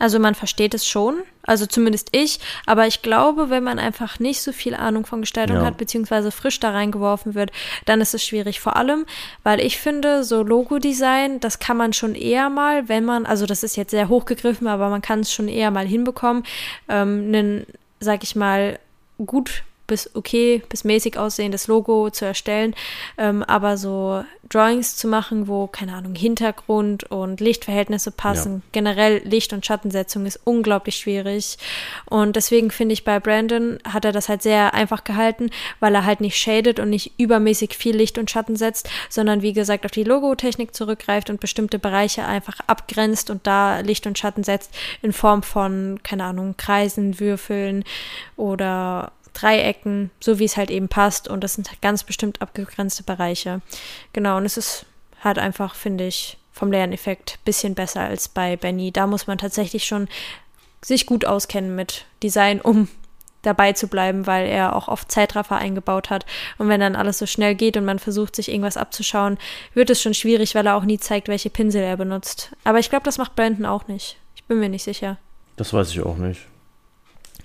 Also 0.00 0.18
man 0.18 0.34
versteht 0.34 0.72
es 0.72 0.88
schon, 0.88 1.22
also 1.42 1.66
zumindest 1.66 2.08
ich, 2.12 2.40
aber 2.64 2.86
ich 2.86 3.02
glaube, 3.02 3.50
wenn 3.50 3.62
man 3.62 3.78
einfach 3.78 4.18
nicht 4.18 4.40
so 4.40 4.50
viel 4.50 4.74
Ahnung 4.74 5.04
von 5.04 5.20
Gestaltung 5.20 5.58
ja. 5.58 5.64
hat, 5.64 5.76
beziehungsweise 5.76 6.30
frisch 6.30 6.58
da 6.58 6.70
reingeworfen 6.70 7.34
wird, 7.34 7.52
dann 7.84 8.00
ist 8.00 8.14
es 8.14 8.24
schwierig. 8.24 8.60
Vor 8.60 8.76
allem, 8.76 9.04
weil 9.42 9.60
ich 9.60 9.76
finde, 9.76 10.24
so 10.24 10.42
Logo-Design, 10.42 11.38
das 11.40 11.58
kann 11.58 11.76
man 11.76 11.92
schon 11.92 12.14
eher 12.14 12.48
mal, 12.48 12.88
wenn 12.88 13.04
man, 13.04 13.26
also 13.26 13.44
das 13.44 13.62
ist 13.62 13.76
jetzt 13.76 13.90
sehr 13.90 14.08
hochgegriffen, 14.08 14.68
aber 14.68 14.88
man 14.88 15.02
kann 15.02 15.20
es 15.20 15.32
schon 15.34 15.48
eher 15.48 15.70
mal 15.70 15.86
hinbekommen, 15.86 16.44
ähm, 16.88 17.26
einen, 17.28 17.66
sag 18.00 18.22
ich 18.22 18.34
mal, 18.34 18.78
gut 19.26 19.64
bis 19.90 20.08
okay, 20.14 20.62
bis 20.68 20.84
mäßig 20.84 21.18
aussehendes 21.18 21.66
Logo 21.66 22.10
zu 22.10 22.24
erstellen, 22.24 22.76
ähm, 23.18 23.42
aber 23.42 23.76
so 23.76 24.24
Drawings 24.48 24.96
zu 24.96 25.08
machen, 25.08 25.48
wo, 25.48 25.66
keine 25.66 25.94
Ahnung, 25.94 26.14
Hintergrund 26.14 27.04
und 27.10 27.40
Lichtverhältnisse 27.40 28.12
passen, 28.12 28.54
ja. 28.54 28.60
generell 28.70 29.18
Licht- 29.24 29.52
und 29.52 29.66
Schattensetzung 29.66 30.26
ist 30.26 30.40
unglaublich 30.44 30.96
schwierig 30.96 31.58
und 32.06 32.36
deswegen 32.36 32.70
finde 32.70 32.92
ich, 32.92 33.04
bei 33.04 33.18
Brandon 33.18 33.80
hat 33.84 34.04
er 34.04 34.12
das 34.12 34.28
halt 34.28 34.42
sehr 34.42 34.74
einfach 34.74 35.02
gehalten, 35.02 35.50
weil 35.80 35.94
er 35.94 36.06
halt 36.06 36.20
nicht 36.20 36.36
shadet 36.36 36.78
und 36.78 36.90
nicht 36.90 37.12
übermäßig 37.18 37.74
viel 37.74 37.96
Licht 37.96 38.16
und 38.16 38.30
Schatten 38.30 38.54
setzt, 38.54 38.88
sondern 39.08 39.42
wie 39.42 39.52
gesagt 39.52 39.84
auf 39.84 39.90
die 39.90 40.04
Logotechnik 40.04 40.72
zurückgreift 40.72 41.30
und 41.30 41.40
bestimmte 41.40 41.80
Bereiche 41.80 42.24
einfach 42.24 42.60
abgrenzt 42.68 43.28
und 43.28 43.44
da 43.44 43.80
Licht 43.80 44.06
und 44.06 44.18
Schatten 44.18 44.44
setzt 44.44 44.72
in 45.02 45.12
Form 45.12 45.42
von, 45.42 45.98
keine 46.04 46.24
Ahnung, 46.24 46.54
Kreisen, 46.56 47.18
Würfeln 47.18 47.82
oder 48.36 49.12
Dreiecken, 49.32 50.10
so 50.20 50.38
wie 50.38 50.44
es 50.44 50.56
halt 50.56 50.70
eben 50.70 50.88
passt. 50.88 51.28
Und 51.28 51.42
das 51.44 51.54
sind 51.54 51.70
ganz 51.82 52.04
bestimmt 52.04 52.42
abgegrenzte 52.42 53.02
Bereiche. 53.02 53.60
Genau, 54.12 54.36
und 54.36 54.44
es 54.44 54.56
ist 54.56 54.86
halt 55.22 55.38
einfach, 55.38 55.74
finde 55.74 56.06
ich, 56.06 56.38
vom 56.52 56.72
Lerneffekt 56.72 57.38
ein 57.38 57.44
bisschen 57.44 57.74
besser 57.74 58.00
als 58.00 58.28
bei 58.28 58.56
Benny. 58.56 58.92
Da 58.92 59.06
muss 59.06 59.26
man 59.26 59.38
tatsächlich 59.38 59.84
schon 59.84 60.08
sich 60.82 61.06
gut 61.06 61.24
auskennen 61.24 61.74
mit 61.74 62.04
Design, 62.22 62.60
um 62.60 62.88
dabei 63.42 63.72
zu 63.72 63.88
bleiben, 63.88 64.26
weil 64.26 64.46
er 64.46 64.76
auch 64.76 64.88
oft 64.88 65.10
Zeitraffer 65.10 65.56
eingebaut 65.56 66.10
hat. 66.10 66.26
Und 66.58 66.68
wenn 66.68 66.80
dann 66.80 66.96
alles 66.96 67.18
so 67.18 67.24
schnell 67.24 67.54
geht 67.54 67.78
und 67.78 67.86
man 67.86 67.98
versucht, 67.98 68.36
sich 68.36 68.50
irgendwas 68.50 68.76
abzuschauen, 68.76 69.38
wird 69.72 69.88
es 69.88 70.02
schon 70.02 70.12
schwierig, 70.12 70.54
weil 70.54 70.66
er 70.66 70.76
auch 70.76 70.84
nie 70.84 70.98
zeigt, 70.98 71.28
welche 71.28 71.48
Pinsel 71.48 71.82
er 71.82 71.96
benutzt. 71.96 72.52
Aber 72.64 72.78
ich 72.78 72.90
glaube, 72.90 73.04
das 73.04 73.16
macht 73.16 73.36
Brandon 73.36 73.64
auch 73.64 73.88
nicht. 73.88 74.18
Ich 74.36 74.44
bin 74.44 74.60
mir 74.60 74.68
nicht 74.68 74.84
sicher. 74.84 75.16
Das 75.56 75.72
weiß 75.72 75.90
ich 75.90 76.02
auch 76.02 76.16
nicht. 76.16 76.42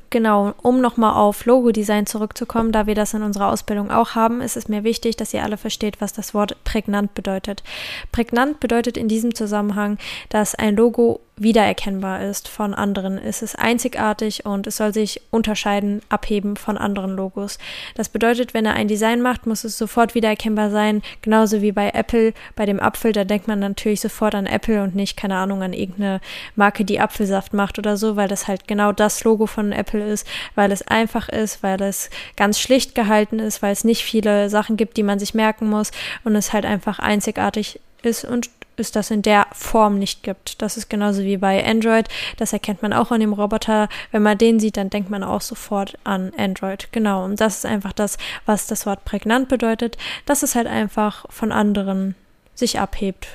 Genau, 0.10 0.54
um 0.62 0.82
nochmal 0.82 1.14
auf 1.14 1.46
Logo-Design 1.46 2.06
zurückzukommen, 2.06 2.72
da 2.72 2.88
wir 2.88 2.96
das 2.96 3.14
in 3.14 3.24
unserer 3.24 3.52
Ausbildung 3.52 3.92
auch 3.92 4.16
haben, 4.16 4.42
ist 4.42 4.56
es 4.56 4.68
mir 4.68 4.84
wichtig, 4.84 5.18
dass 5.18 5.34
ihr 5.34 5.44
alle 5.44 5.58
versteht, 5.58 6.00
was 6.00 6.14
das 6.14 6.34
Wort 6.34 6.64
prägnant 6.64 7.14
bedeutet. 7.16 7.64
Prägnant 8.12 8.60
bedeutet 8.60 8.98
in 8.98 9.08
diesem 9.08 9.36
Zusammenhang, 9.36 9.98
dass 10.30 10.56
ein 10.56 10.76
Logo 10.76 11.20
wiedererkennbar 11.38 12.22
ist 12.22 12.48
von 12.48 12.74
anderen. 12.74 13.18
Es 13.18 13.42
ist 13.42 13.60
einzigartig 13.60 14.46
und 14.46 14.68
es 14.68 14.78
soll 14.78 14.94
sich 14.94 15.22
unterscheiden, 15.32 16.02
abheben 16.08 16.56
von 16.56 16.78
anderen 16.78 17.16
Logos. 17.16 17.58
Das 17.96 18.10
bedeutet, 18.10 18.54
wenn 18.54 18.66
er 18.66 18.74
ein 18.74 18.88
Design 18.88 19.22
macht, 19.22 19.46
muss 19.46 19.64
es 19.66 19.78
sofort 19.78 20.16
wiedererkennbar 20.16 20.72
sein, 20.72 21.02
genauso 21.22 21.62
wie 21.62 21.74
bei 21.74 21.90
Apple, 21.90 22.34
bei 22.56 22.66
dem 22.66 22.80
Apfel, 22.80 23.12
da 23.12 23.26
denkt 23.26 23.48
man 23.48 23.60
natürlich 23.60 24.00
sofort 24.00 24.34
an 24.34 24.46
Apple 24.46 24.82
und 24.82 24.96
nicht, 24.96 25.18
keine 25.18 25.36
Ahnung, 25.36 25.62
an 25.62 25.74
irgendeine 25.74 26.22
Marke, 26.56 26.86
die 26.86 27.00
Apfelsaft 27.00 27.54
macht 27.54 27.78
oder 27.80 27.98
so, 27.98 28.16
weil 28.16 28.30
das 28.30 28.48
halt 28.48 28.68
genau 28.68 28.94
das 28.94 29.24
Logo 29.24 29.46
von 29.46 29.74
Apple 29.74 30.06
ist, 30.08 30.26
weil 30.56 30.72
es 30.72 30.88
einfach 30.88 31.28
ist, 31.28 31.64
weil 31.64 31.82
es 31.82 32.10
ganz 32.38 32.60
schlicht 32.60 32.96
gehalten 32.96 33.40
ist, 33.40 33.62
weil 33.62 33.74
es 33.74 33.84
nicht 33.84 34.04
viele 34.04 34.50
Sachen 34.50 34.78
gibt, 34.78 34.96
die 34.96 35.04
man 35.04 35.20
sich 35.20 35.34
merken 35.34 35.70
muss 35.70 35.92
und 36.24 36.36
es 36.36 36.54
halt 36.54 36.66
einfach 36.66 37.00
einzigartig 37.00 37.82
ist 38.04 38.24
und 38.24 38.50
es 38.80 38.92
das 38.92 39.12
in 39.12 39.22
der 39.22 39.48
Form 39.52 40.00
nicht 40.00 40.24
gibt. 40.24 40.62
Das 40.62 40.78
ist 40.78 40.90
genauso 40.90 41.24
wie 41.24 41.38
bei 41.38 41.66
Android. 41.66 42.08
Das 42.38 42.54
erkennt 42.54 42.82
man 42.82 42.94
auch 42.94 43.12
an 43.12 43.20
dem 43.20 43.34
Roboter. 43.34 43.90
Wenn 44.12 44.24
man 44.24 44.38
den 44.38 44.60
sieht, 44.60 44.78
dann 44.78 44.90
denkt 44.90 45.10
man 45.10 45.24
auch 45.24 45.42
sofort 45.42 45.98
an 46.04 46.32
Android. 46.38 46.90
Genau. 46.92 47.26
Und 47.26 47.40
das 47.40 47.58
ist 47.58 47.66
einfach 47.66 47.94
das, 47.94 48.18
was 48.46 48.68
das 48.68 48.86
Wort 48.86 49.06
prägnant 49.06 49.50
bedeutet, 49.50 49.98
dass 50.26 50.44
es 50.44 50.56
halt 50.56 50.68
einfach 50.68 51.26
von 51.30 51.52
anderen 51.52 52.16
sich 52.54 52.80
abhebt. 52.80 53.28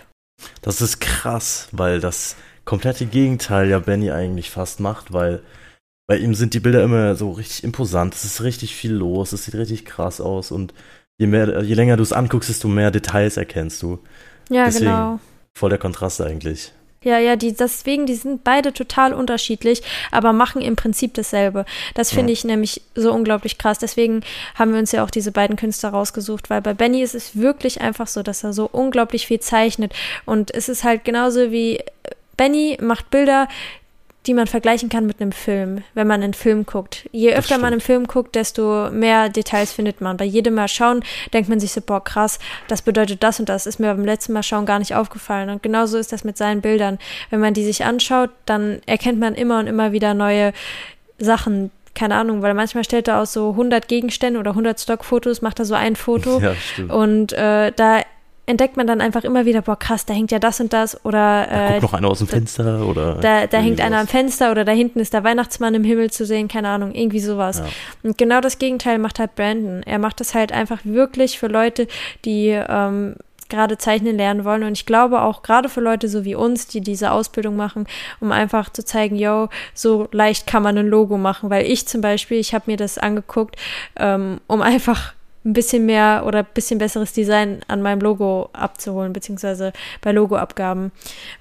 Das 0.63 0.81
ist 0.81 1.01
krass, 1.01 1.69
weil 1.73 2.01
das 2.01 2.37
komplette 2.65 3.07
Gegenteil 3.07 3.69
ja 3.69 3.79
Benny 3.79 4.11
eigentlich 4.11 4.51
fast 4.51 4.81
macht, 4.81 5.13
weil 5.13 5.43
bei 6.07 6.17
ihm 6.17 6.35
sind 6.35 6.55
die 6.55 6.61
Bilder 6.61 6.83
immer 6.83 7.15
so 7.15 7.31
richtig 7.31 7.63
imposant. 7.65 8.15
Es 8.15 8.25
ist 8.25 8.43
richtig 8.43 8.75
viel 8.75 8.93
los, 8.93 9.33
es 9.33 9.45
sieht 9.45 9.55
richtig 9.55 9.85
krass 9.85 10.21
aus 10.21 10.51
und 10.51 10.75
je 11.19 11.27
mehr, 11.27 11.63
je 11.63 11.75
länger 11.75 11.97
du 11.97 12.03
es 12.03 12.13
anguckst, 12.13 12.49
desto 12.49 12.67
mehr 12.67 12.91
Details 12.91 13.37
erkennst 13.37 13.83
du. 13.83 14.01
Ja, 14.49 14.65
Deswegen, 14.65 14.87
genau. 14.87 15.21
Voll 15.61 15.69
der 15.69 15.79
Kontrast 15.79 16.23
eigentlich. 16.23 16.73
Ja, 17.05 17.19
ja, 17.19 17.37
die, 17.37 17.53
deswegen, 17.53 18.07
die 18.07 18.15
sind 18.15 18.45
beide 18.45 18.73
total 18.73 19.13
unterschiedlich, 19.13 19.83
aber 20.11 20.33
machen 20.33 20.63
im 20.63 20.75
Prinzip 20.75 21.13
dasselbe. 21.13 21.67
Das 21.93 22.11
finde 22.11 22.29
ja. 22.29 22.33
ich 22.33 22.45
nämlich 22.47 22.81
so 22.95 23.13
unglaublich 23.13 23.59
krass. 23.59 23.79
Deswegen 23.79 24.23
haben 24.55 24.73
wir 24.73 24.79
uns 24.79 24.93
ja 24.93 25.05
auch 25.05 25.11
diese 25.11 25.33
beiden 25.33 25.57
Künstler 25.57 25.91
rausgesucht, 25.91 26.49
weil 26.49 26.63
bei 26.63 26.73
Benny 26.73 27.03
ist 27.03 27.15
es 27.15 27.37
wirklich 27.37 27.83
einfach 27.83 28.07
so, 28.07 28.23
dass 28.23 28.43
er 28.43 28.55
so 28.55 28.71
unglaublich 28.73 29.27
viel 29.27 29.41
zeichnet. 29.41 29.93
Und 30.25 30.51
es 30.55 30.71
ist 30.71 30.83
halt 30.83 31.05
genauso 31.05 31.53
wie 31.53 31.81
Benny 32.39 32.79
macht 32.81 33.11
Bilder, 33.11 33.49
die 34.27 34.35
man 34.35 34.47
vergleichen 34.47 34.91
kann 34.91 35.07
mit 35.07 35.21
einem 35.21 35.33
Film, 35.33 35.83
wenn 35.95 36.07
man 36.07 36.23
einen 36.23 36.35
Film 36.35 36.67
guckt. 36.67 37.09
Je 37.11 37.35
öfter 37.35 37.57
man 37.57 37.73
einen 37.73 37.81
Film 37.81 38.07
guckt, 38.07 38.35
desto 38.35 38.91
mehr 38.91 39.31
Details 39.31 39.73
findet 39.73 40.01
man. 40.03 40.19
Bei 40.19 40.25
jedem 40.25 40.55
Mal 40.55 40.69
schauen 40.69 41.03
denkt 41.33 41.49
man 41.49 41.59
sich 41.59 41.73
so, 41.73 41.81
boah, 41.81 42.05
krass, 42.05 42.39
das 42.69 42.83
bedeutet 42.83 43.23
das 43.23 43.41
und 43.41 43.49
das. 43.49 43.67
Ist 43.67 43.81
mir 43.81 43.95
beim 43.95 44.05
letzten 44.05 44.35
Mal 44.35 44.43
schauen 44.43 44.67
gar 44.67 44.79
nicht 44.79 44.95
aufgefallen. 44.95 45.49
Und 45.49 45.63
genauso 45.63 45.97
ist 45.97 46.13
das 46.13 46.23
mit 46.23 46.37
seinen 46.37 46.61
Bildern. 46.61 46.99
Wenn 47.31 47.41
man 47.41 47.55
die 47.55 47.65
sich 47.65 47.85
anschaut, 47.85 48.31
dann 48.45 48.81
erkennt 48.85 49.19
man 49.19 49.35
immer 49.35 49.59
und 49.59 49.67
immer 49.67 49.93
wieder 49.93 50.13
neue 50.13 50.53
Sachen, 51.19 51.71
keine 51.95 52.17
Ahnung, 52.17 52.43
weil 52.43 52.55
manchmal 52.55 52.85
stellt 52.85 53.09
er 53.09 53.19
aus 53.21 53.33
so 53.33 53.51
100 53.51 53.89
Gegenständen 53.89 54.39
oder 54.39 54.51
100 54.51 54.79
Stockfotos, 54.79 55.41
macht 55.41 55.59
er 55.59 55.65
so 55.65 55.75
ein 55.75 55.97
Foto. 55.97 56.41
Ja, 56.41 56.55
stimmt. 56.55 56.93
Und 56.93 57.33
äh, 57.33 57.73
da 57.73 58.03
entdeckt 58.51 58.77
man 58.77 58.87
dann 58.87 59.01
einfach 59.01 59.25
immer 59.25 59.47
wieder, 59.47 59.63
boah, 59.63 59.79
krass, 59.79 60.05
da 60.05 60.13
hängt 60.13 60.33
ja 60.33 60.39
das 60.39 60.61
und 60.61 60.73
das 60.73 61.05
oder 61.05 61.47
da 61.47 61.69
äh, 61.69 61.71
guckt 61.73 61.83
noch 61.83 61.95
einer 61.95 62.09
aus 62.09 62.19
dem 62.19 62.29
Fenster 62.29 62.85
oder 62.87 63.15
da, 63.15 63.47
da 63.47 63.59
hängt 63.59 63.81
einer 63.81 63.99
am 63.99 64.07
Fenster 64.07 64.51
oder 64.51 64.65
da 64.65 64.73
hinten 64.73 65.01
ist 65.01 65.15
der 65.15 65.25
Weihnachtsmann 65.25 65.75
im 65.75 65.85
Himmel 65.85 66.11
zu 66.11 66.27
sehen, 66.27 66.49
keine 66.49 66.69
Ahnung, 66.69 66.93
irgendwie 66.93 67.21
sowas. 67.21 67.61
Ja. 67.61 67.67
Und 68.03 68.19
genau 68.19 68.41
das 68.41 68.59
Gegenteil 68.59 68.99
macht 68.99 69.19
halt 69.19 69.35
Brandon. 69.37 69.83
Er 69.85 69.99
macht 69.99 70.21
das 70.21 70.35
halt 70.35 70.53
einfach 70.53 70.81
wirklich 70.85 71.39
für 71.39 71.47
Leute, 71.47 71.87
die 72.25 72.49
ähm, 72.49 73.15
gerade 73.51 73.77
zeichnen 73.77 74.17
lernen 74.17 74.45
wollen. 74.45 74.63
Und 74.63 74.73
ich 74.73 74.87
glaube 74.87 75.21
auch 75.21 75.43
gerade 75.43 75.69
für 75.69 75.81
Leute 75.81 76.09
so 76.09 76.25
wie 76.25 76.35
uns, 76.35 76.67
die 76.67 76.81
diese 76.81 77.13
Ausbildung 77.13 77.57
machen, 77.57 77.87
um 78.21 78.33
einfach 78.33 78.71
zu 78.71 78.85
zeigen, 78.85 79.17
yo, 79.17 79.49
so 79.75 80.09
leicht 80.13 80.47
kann 80.47 80.63
man 80.63 80.79
ein 80.79 80.87
Logo 80.87 81.19
machen. 81.19 81.51
Weil 81.51 81.67
ich 81.67 81.87
zum 81.87 82.01
Beispiel, 82.01 82.39
ich 82.39 82.55
habe 82.55 82.71
mir 82.71 82.77
das 82.77 82.97
angeguckt, 82.97 83.57
ähm, 83.97 84.41
um 84.47 84.63
einfach 84.71 85.13
ein 85.45 85.53
bisschen 85.53 85.87
mehr 85.87 86.25
oder 86.27 86.41
ein 86.41 86.47
bisschen 86.53 86.79
besseres 86.79 87.13
Design 87.13 87.61
an 87.69 87.81
meinem 87.81 88.01
Logo 88.01 88.51
abzuholen, 88.53 89.13
beziehungsweise 89.13 89.73
bei 90.03 90.13
Logoabgaben. 90.13 90.93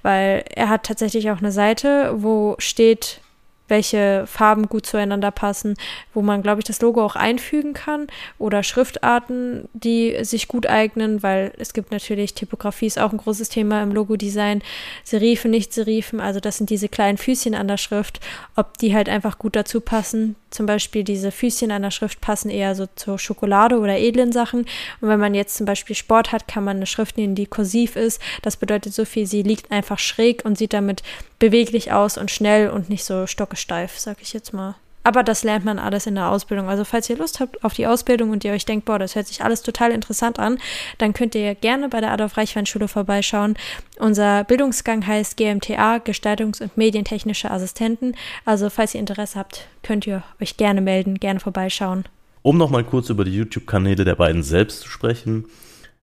Weil 0.02 0.44
er 0.54 0.68
hat 0.68 0.84
tatsächlich 0.84 1.30
auch 1.30 1.38
eine 1.38 1.52
Seite, 1.52 2.14
wo 2.16 2.54
steht, 2.58 3.20
welche 3.70 4.24
Farben 4.26 4.68
gut 4.68 4.86
zueinander 4.86 5.30
passen, 5.30 5.74
wo 6.12 6.22
man, 6.22 6.42
glaube 6.42 6.60
ich, 6.60 6.64
das 6.64 6.80
Logo 6.80 7.04
auch 7.04 7.16
einfügen 7.16 7.72
kann 7.72 8.08
oder 8.38 8.62
Schriftarten, 8.62 9.68
die 9.72 10.16
sich 10.24 10.48
gut 10.48 10.66
eignen, 10.66 11.22
weil 11.22 11.52
es 11.58 11.72
gibt 11.72 11.92
natürlich, 11.92 12.34
Typografie 12.34 12.86
ist 12.86 12.98
auch 12.98 13.12
ein 13.12 13.18
großes 13.18 13.48
Thema 13.48 13.82
im 13.82 13.92
Logodesign, 13.92 14.62
Serifen, 15.04 15.50
nicht 15.50 15.72
Serifen, 15.72 16.20
also 16.20 16.40
das 16.40 16.58
sind 16.58 16.70
diese 16.70 16.88
kleinen 16.88 17.18
Füßchen 17.18 17.54
an 17.54 17.68
der 17.68 17.76
Schrift, 17.78 18.20
ob 18.56 18.76
die 18.78 18.94
halt 18.94 19.08
einfach 19.08 19.38
gut 19.38 19.56
dazu 19.56 19.80
passen. 19.80 20.36
Zum 20.50 20.66
Beispiel 20.66 21.04
diese 21.04 21.30
Füßchen 21.30 21.70
an 21.70 21.82
der 21.82 21.92
Schrift 21.92 22.20
passen 22.20 22.50
eher 22.50 22.74
so 22.74 22.86
zur 22.96 23.18
Schokolade 23.20 23.78
oder 23.78 23.98
edlen 23.98 24.32
Sachen. 24.32 24.60
Und 25.00 25.08
wenn 25.08 25.20
man 25.20 25.34
jetzt 25.34 25.56
zum 25.56 25.64
Beispiel 25.64 25.94
Sport 25.94 26.32
hat, 26.32 26.48
kann 26.48 26.64
man 26.64 26.78
eine 26.78 26.86
Schrift 26.86 27.16
nehmen, 27.16 27.36
die 27.36 27.46
kursiv 27.46 27.94
ist. 27.94 28.20
Das 28.42 28.56
bedeutet 28.56 28.92
so 28.92 29.04
viel, 29.04 29.26
sie 29.26 29.42
liegt 29.42 29.70
einfach 29.70 30.00
schräg 30.00 30.44
und 30.44 30.58
sieht 30.58 30.72
damit 30.72 31.04
beweglich 31.38 31.92
aus 31.92 32.18
und 32.18 32.30
schnell 32.30 32.68
und 32.68 32.90
nicht 32.90 33.04
so 33.04 33.26
stockesteif, 33.60 33.98
sag 33.98 34.22
ich 34.22 34.32
jetzt 34.32 34.52
mal. 34.52 34.74
Aber 35.02 35.22
das 35.22 35.44
lernt 35.44 35.64
man 35.64 35.78
alles 35.78 36.06
in 36.06 36.14
der 36.14 36.28
Ausbildung. 36.28 36.68
Also 36.68 36.84
falls 36.84 37.08
ihr 37.08 37.16
Lust 37.16 37.40
habt 37.40 37.64
auf 37.64 37.72
die 37.72 37.86
Ausbildung 37.86 38.30
und 38.30 38.44
ihr 38.44 38.52
euch 38.52 38.66
denkt, 38.66 38.84
boah, 38.84 38.98
das 38.98 39.14
hört 39.14 39.26
sich 39.26 39.42
alles 39.42 39.62
total 39.62 39.92
interessant 39.92 40.38
an, 40.38 40.58
dann 40.98 41.14
könnt 41.14 41.34
ihr 41.34 41.54
gerne 41.54 41.88
bei 41.88 42.02
der 42.02 42.12
Adolf 42.12 42.36
Reichwein 42.36 42.66
Schule 42.66 42.86
vorbeischauen. 42.86 43.56
Unser 43.98 44.44
Bildungsgang 44.44 45.06
heißt 45.06 45.38
GMTA, 45.38 45.96
Gestaltungs- 45.96 46.60
und 46.60 46.76
Medientechnische 46.76 47.50
Assistenten. 47.50 48.14
Also 48.44 48.68
falls 48.68 48.94
ihr 48.94 49.00
Interesse 49.00 49.38
habt, 49.38 49.68
könnt 49.82 50.06
ihr 50.06 50.22
euch 50.40 50.58
gerne 50.58 50.82
melden, 50.82 51.18
gerne 51.18 51.40
vorbeischauen. 51.40 52.04
Um 52.42 52.58
nochmal 52.58 52.84
kurz 52.84 53.08
über 53.08 53.24
die 53.24 53.34
YouTube-Kanäle 53.34 54.04
der 54.04 54.16
beiden 54.16 54.42
selbst 54.42 54.80
zu 54.82 54.88
sprechen. 54.88 55.46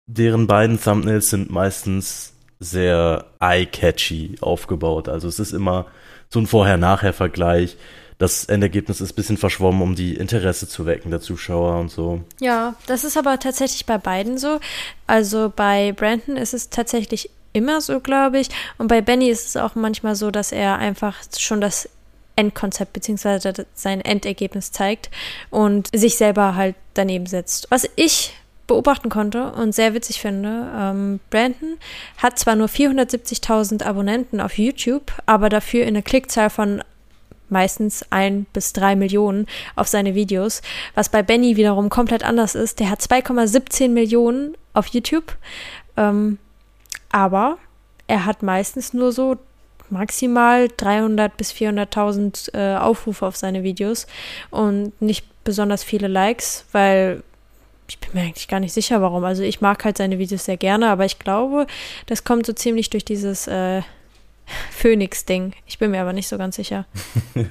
Deren 0.06 0.46
beiden 0.46 0.78
Thumbnails 0.78 1.30
sind 1.30 1.50
meistens 1.50 2.34
sehr 2.60 3.24
eye-catchy 3.40 4.36
aufgebaut. 4.40 5.08
Also 5.08 5.28
es 5.28 5.38
ist 5.38 5.52
immer 5.52 5.86
so 6.32 6.40
ein 6.40 6.46
Vorher-Nachher-Vergleich. 6.46 7.76
Das 8.18 8.44
Endergebnis 8.44 9.00
ist 9.00 9.12
ein 9.12 9.16
bisschen 9.16 9.36
verschwommen, 9.36 9.82
um 9.82 9.94
die 9.94 10.14
Interesse 10.14 10.68
zu 10.68 10.86
wecken 10.86 11.10
der 11.10 11.20
Zuschauer 11.20 11.78
und 11.80 11.90
so. 11.90 12.22
Ja, 12.40 12.76
das 12.86 13.04
ist 13.04 13.16
aber 13.16 13.38
tatsächlich 13.38 13.84
bei 13.84 13.98
beiden 13.98 14.38
so. 14.38 14.60
Also 15.06 15.52
bei 15.54 15.92
Brandon 15.92 16.36
ist 16.36 16.54
es 16.54 16.70
tatsächlich 16.70 17.30
immer 17.52 17.80
so, 17.80 18.00
glaube 18.00 18.38
ich. 18.38 18.48
Und 18.78 18.88
bei 18.88 19.00
Benny 19.00 19.28
ist 19.28 19.46
es 19.46 19.56
auch 19.56 19.74
manchmal 19.74 20.14
so, 20.14 20.30
dass 20.30 20.52
er 20.52 20.78
einfach 20.78 21.16
schon 21.36 21.60
das 21.60 21.88
Endkonzept 22.36 22.92
bzw. 22.92 23.64
sein 23.74 24.00
Endergebnis 24.00 24.72
zeigt 24.72 25.10
und 25.50 25.88
sich 25.94 26.16
selber 26.16 26.54
halt 26.54 26.76
daneben 26.94 27.26
setzt. 27.26 27.66
Was 27.70 27.88
ich 27.96 28.34
beobachten 28.72 29.10
konnte 29.10 29.52
und 29.52 29.74
sehr 29.74 29.92
witzig 29.92 30.22
finde, 30.22 30.66
ähm, 30.74 31.20
Brandon 31.28 31.76
hat 32.16 32.38
zwar 32.38 32.56
nur 32.56 32.68
470.000 32.68 33.84
Abonnenten 33.84 34.40
auf 34.40 34.56
YouTube, 34.56 35.12
aber 35.26 35.50
dafür 35.50 35.86
eine 35.86 36.02
Klickzahl 36.02 36.48
von 36.48 36.82
meistens 37.50 38.02
ein 38.08 38.46
bis 38.54 38.72
drei 38.72 38.96
Millionen 38.96 39.46
auf 39.76 39.88
seine 39.88 40.14
Videos, 40.14 40.62
was 40.94 41.10
bei 41.10 41.22
Benny 41.22 41.56
wiederum 41.56 41.90
komplett 41.90 42.24
anders 42.24 42.54
ist. 42.54 42.80
Der 42.80 42.88
hat 42.88 43.00
2,17 43.00 43.90
Millionen 43.90 44.56
auf 44.72 44.86
YouTube, 44.86 45.36
ähm, 45.98 46.38
aber 47.10 47.58
er 48.06 48.24
hat 48.24 48.42
meistens 48.42 48.94
nur 48.94 49.12
so 49.12 49.36
maximal 49.90 50.68
300 50.74 51.36
bis 51.36 51.52
400.000 51.52 52.54
äh, 52.54 52.78
Aufrufe 52.78 53.26
auf 53.26 53.36
seine 53.36 53.64
Videos 53.64 54.06
und 54.50 54.94
nicht 55.02 55.26
besonders 55.44 55.84
viele 55.84 56.08
Likes, 56.08 56.64
weil 56.72 57.22
ich 57.88 57.98
bin 57.98 58.10
mir 58.14 58.22
eigentlich 58.22 58.48
gar 58.48 58.60
nicht 58.60 58.72
sicher, 58.72 59.02
warum. 59.02 59.24
Also 59.24 59.42
ich 59.42 59.60
mag 59.60 59.84
halt 59.84 59.98
seine 59.98 60.18
Videos 60.18 60.44
sehr 60.44 60.56
gerne, 60.56 60.88
aber 60.88 61.04
ich 61.04 61.18
glaube, 61.18 61.66
das 62.06 62.24
kommt 62.24 62.46
so 62.46 62.52
ziemlich 62.52 62.90
durch 62.90 63.04
dieses 63.04 63.46
äh, 63.48 63.82
Phoenix-Ding. 64.70 65.54
Ich 65.66 65.78
bin 65.78 65.90
mir 65.90 66.00
aber 66.00 66.12
nicht 66.12 66.28
so 66.28 66.38
ganz 66.38 66.56
sicher. 66.56 66.86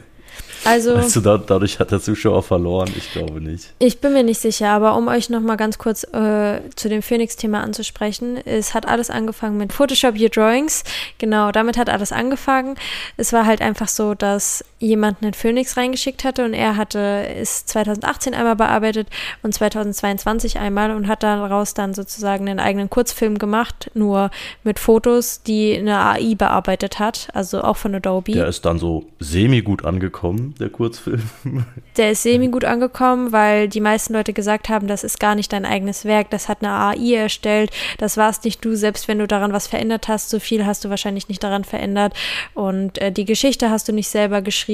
Also, 0.63 0.95
also 0.95 1.21
da, 1.21 1.37
dadurch 1.37 1.79
hat 1.79 1.91
der 1.91 1.99
Zuschauer 1.99 2.43
verloren? 2.43 2.91
Ich 2.95 3.11
glaube 3.13 3.41
nicht. 3.41 3.73
Ich 3.79 3.99
bin 3.99 4.13
mir 4.13 4.23
nicht 4.23 4.39
sicher, 4.39 4.69
aber 4.69 4.95
um 4.95 5.07
euch 5.07 5.29
noch 5.29 5.41
mal 5.41 5.55
ganz 5.55 5.77
kurz 5.79 6.03
äh, 6.03 6.61
zu 6.75 6.87
dem 6.87 7.01
Phoenix-Thema 7.01 7.61
anzusprechen, 7.61 8.37
es 8.45 8.73
hat 8.73 8.87
alles 8.87 9.09
angefangen 9.09 9.57
mit 9.57 9.73
Photoshop 9.73 10.19
Your 10.19 10.29
Drawings. 10.29 10.83
Genau, 11.17 11.51
damit 11.51 11.77
hat 11.77 11.89
alles 11.89 12.11
angefangen. 12.11 12.75
Es 13.17 13.33
war 13.33 13.45
halt 13.45 13.61
einfach 13.61 13.87
so, 13.87 14.13
dass 14.13 14.63
jemand 14.81 15.21
einen 15.21 15.33
Phoenix 15.33 15.77
reingeschickt 15.77 16.23
hatte 16.23 16.43
und 16.43 16.53
er 16.53 16.75
hatte 16.75 17.27
es 17.27 17.65
2018 17.67 18.33
einmal 18.33 18.55
bearbeitet 18.55 19.07
und 19.43 19.53
2022 19.53 20.57
einmal 20.57 20.91
und 20.91 21.07
hat 21.07 21.23
daraus 21.23 21.73
dann 21.75 21.93
sozusagen 21.93 22.49
einen 22.49 22.59
eigenen 22.59 22.89
Kurzfilm 22.89 23.37
gemacht, 23.37 23.91
nur 23.93 24.31
mit 24.63 24.79
Fotos, 24.79 25.43
die 25.43 25.77
eine 25.77 25.99
AI 25.99 26.35
bearbeitet 26.35 26.99
hat, 26.99 27.27
also 27.33 27.61
auch 27.61 27.77
von 27.77 27.93
Adobe. 27.93 28.33
Der 28.33 28.47
ist 28.47 28.65
dann 28.65 28.79
so 28.79 29.05
semi 29.19 29.61
gut 29.61 29.85
angekommen 29.85 30.55
der 30.59 30.69
Kurzfilm? 30.69 31.21
Der 31.97 32.11
ist 32.11 32.23
semi 32.23 32.47
gut 32.47 32.63
angekommen, 32.65 33.31
weil 33.31 33.67
die 33.67 33.81
meisten 33.81 34.13
Leute 34.13 34.33
gesagt 34.33 34.69
haben, 34.69 34.87
das 34.87 35.03
ist 35.03 35.19
gar 35.19 35.35
nicht 35.35 35.51
dein 35.51 35.65
eigenes 35.65 36.05
Werk, 36.05 36.29
das 36.29 36.47
hat 36.47 36.63
eine 36.63 36.71
AI 36.71 37.15
erstellt, 37.15 37.69
das 37.97 38.15
warst 38.15 38.45
nicht 38.45 38.63
du, 38.63 38.75
selbst 38.75 39.07
wenn 39.07 39.19
du 39.19 39.27
daran 39.27 39.51
was 39.51 39.67
verändert 39.67 40.07
hast, 40.07 40.29
so 40.29 40.39
viel 40.39 40.65
hast 40.65 40.85
du 40.85 40.89
wahrscheinlich 40.89 41.27
nicht 41.27 41.43
daran 41.43 41.65
verändert 41.65 42.13
und 42.53 42.97
äh, 42.97 43.11
die 43.11 43.25
Geschichte 43.25 43.69
hast 43.69 43.87
du 43.89 43.93
nicht 43.93 44.07
selber 44.07 44.41
geschrieben, 44.41 44.70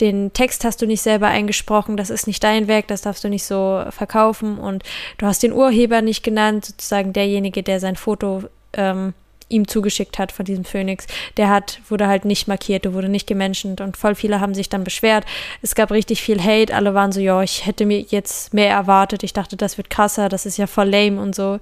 den 0.00 0.32
Text 0.32 0.64
hast 0.64 0.82
du 0.82 0.86
nicht 0.86 1.02
selber 1.02 1.28
eingesprochen, 1.28 1.96
das 1.96 2.10
ist 2.10 2.26
nicht 2.26 2.42
dein 2.42 2.68
Werk, 2.68 2.88
das 2.88 3.02
darfst 3.02 3.24
du 3.24 3.28
nicht 3.28 3.44
so 3.44 3.84
verkaufen 3.90 4.58
und 4.58 4.82
du 5.18 5.26
hast 5.26 5.42
den 5.42 5.52
Urheber 5.52 6.02
nicht 6.02 6.22
genannt, 6.22 6.64
sozusagen 6.66 7.12
derjenige, 7.12 7.62
der 7.62 7.80
sein 7.80 7.96
Foto 7.96 8.44
ähm, 8.72 9.14
ihm 9.48 9.68
zugeschickt 9.68 10.18
hat 10.18 10.32
von 10.32 10.44
diesem 10.44 10.64
Phönix, 10.64 11.06
der 11.36 11.50
hat, 11.50 11.80
wurde 11.88 12.08
halt 12.08 12.24
nicht 12.24 12.48
markiert, 12.48 12.84
der 12.84 12.94
wurde 12.94 13.08
nicht 13.08 13.26
gemenschent 13.26 13.80
und 13.80 13.96
voll 13.96 14.14
viele 14.14 14.40
haben 14.40 14.54
sich 14.54 14.68
dann 14.68 14.84
beschwert. 14.84 15.24
Es 15.62 15.74
gab 15.74 15.90
richtig 15.90 16.20
viel 16.20 16.42
Hate, 16.42 16.74
alle 16.74 16.94
waren 16.94 17.12
so, 17.12 17.20
ja, 17.20 17.42
ich 17.42 17.66
hätte 17.66 17.86
mir 17.86 18.00
jetzt 18.00 18.54
mehr 18.54 18.70
erwartet, 18.70 19.22
ich 19.22 19.32
dachte, 19.32 19.56
das 19.56 19.76
wird 19.76 19.90
krasser, 19.90 20.28
das 20.28 20.46
ist 20.46 20.56
ja 20.56 20.66
voll 20.66 20.88
lame 20.88 21.20
und 21.20 21.34
so. 21.34 21.60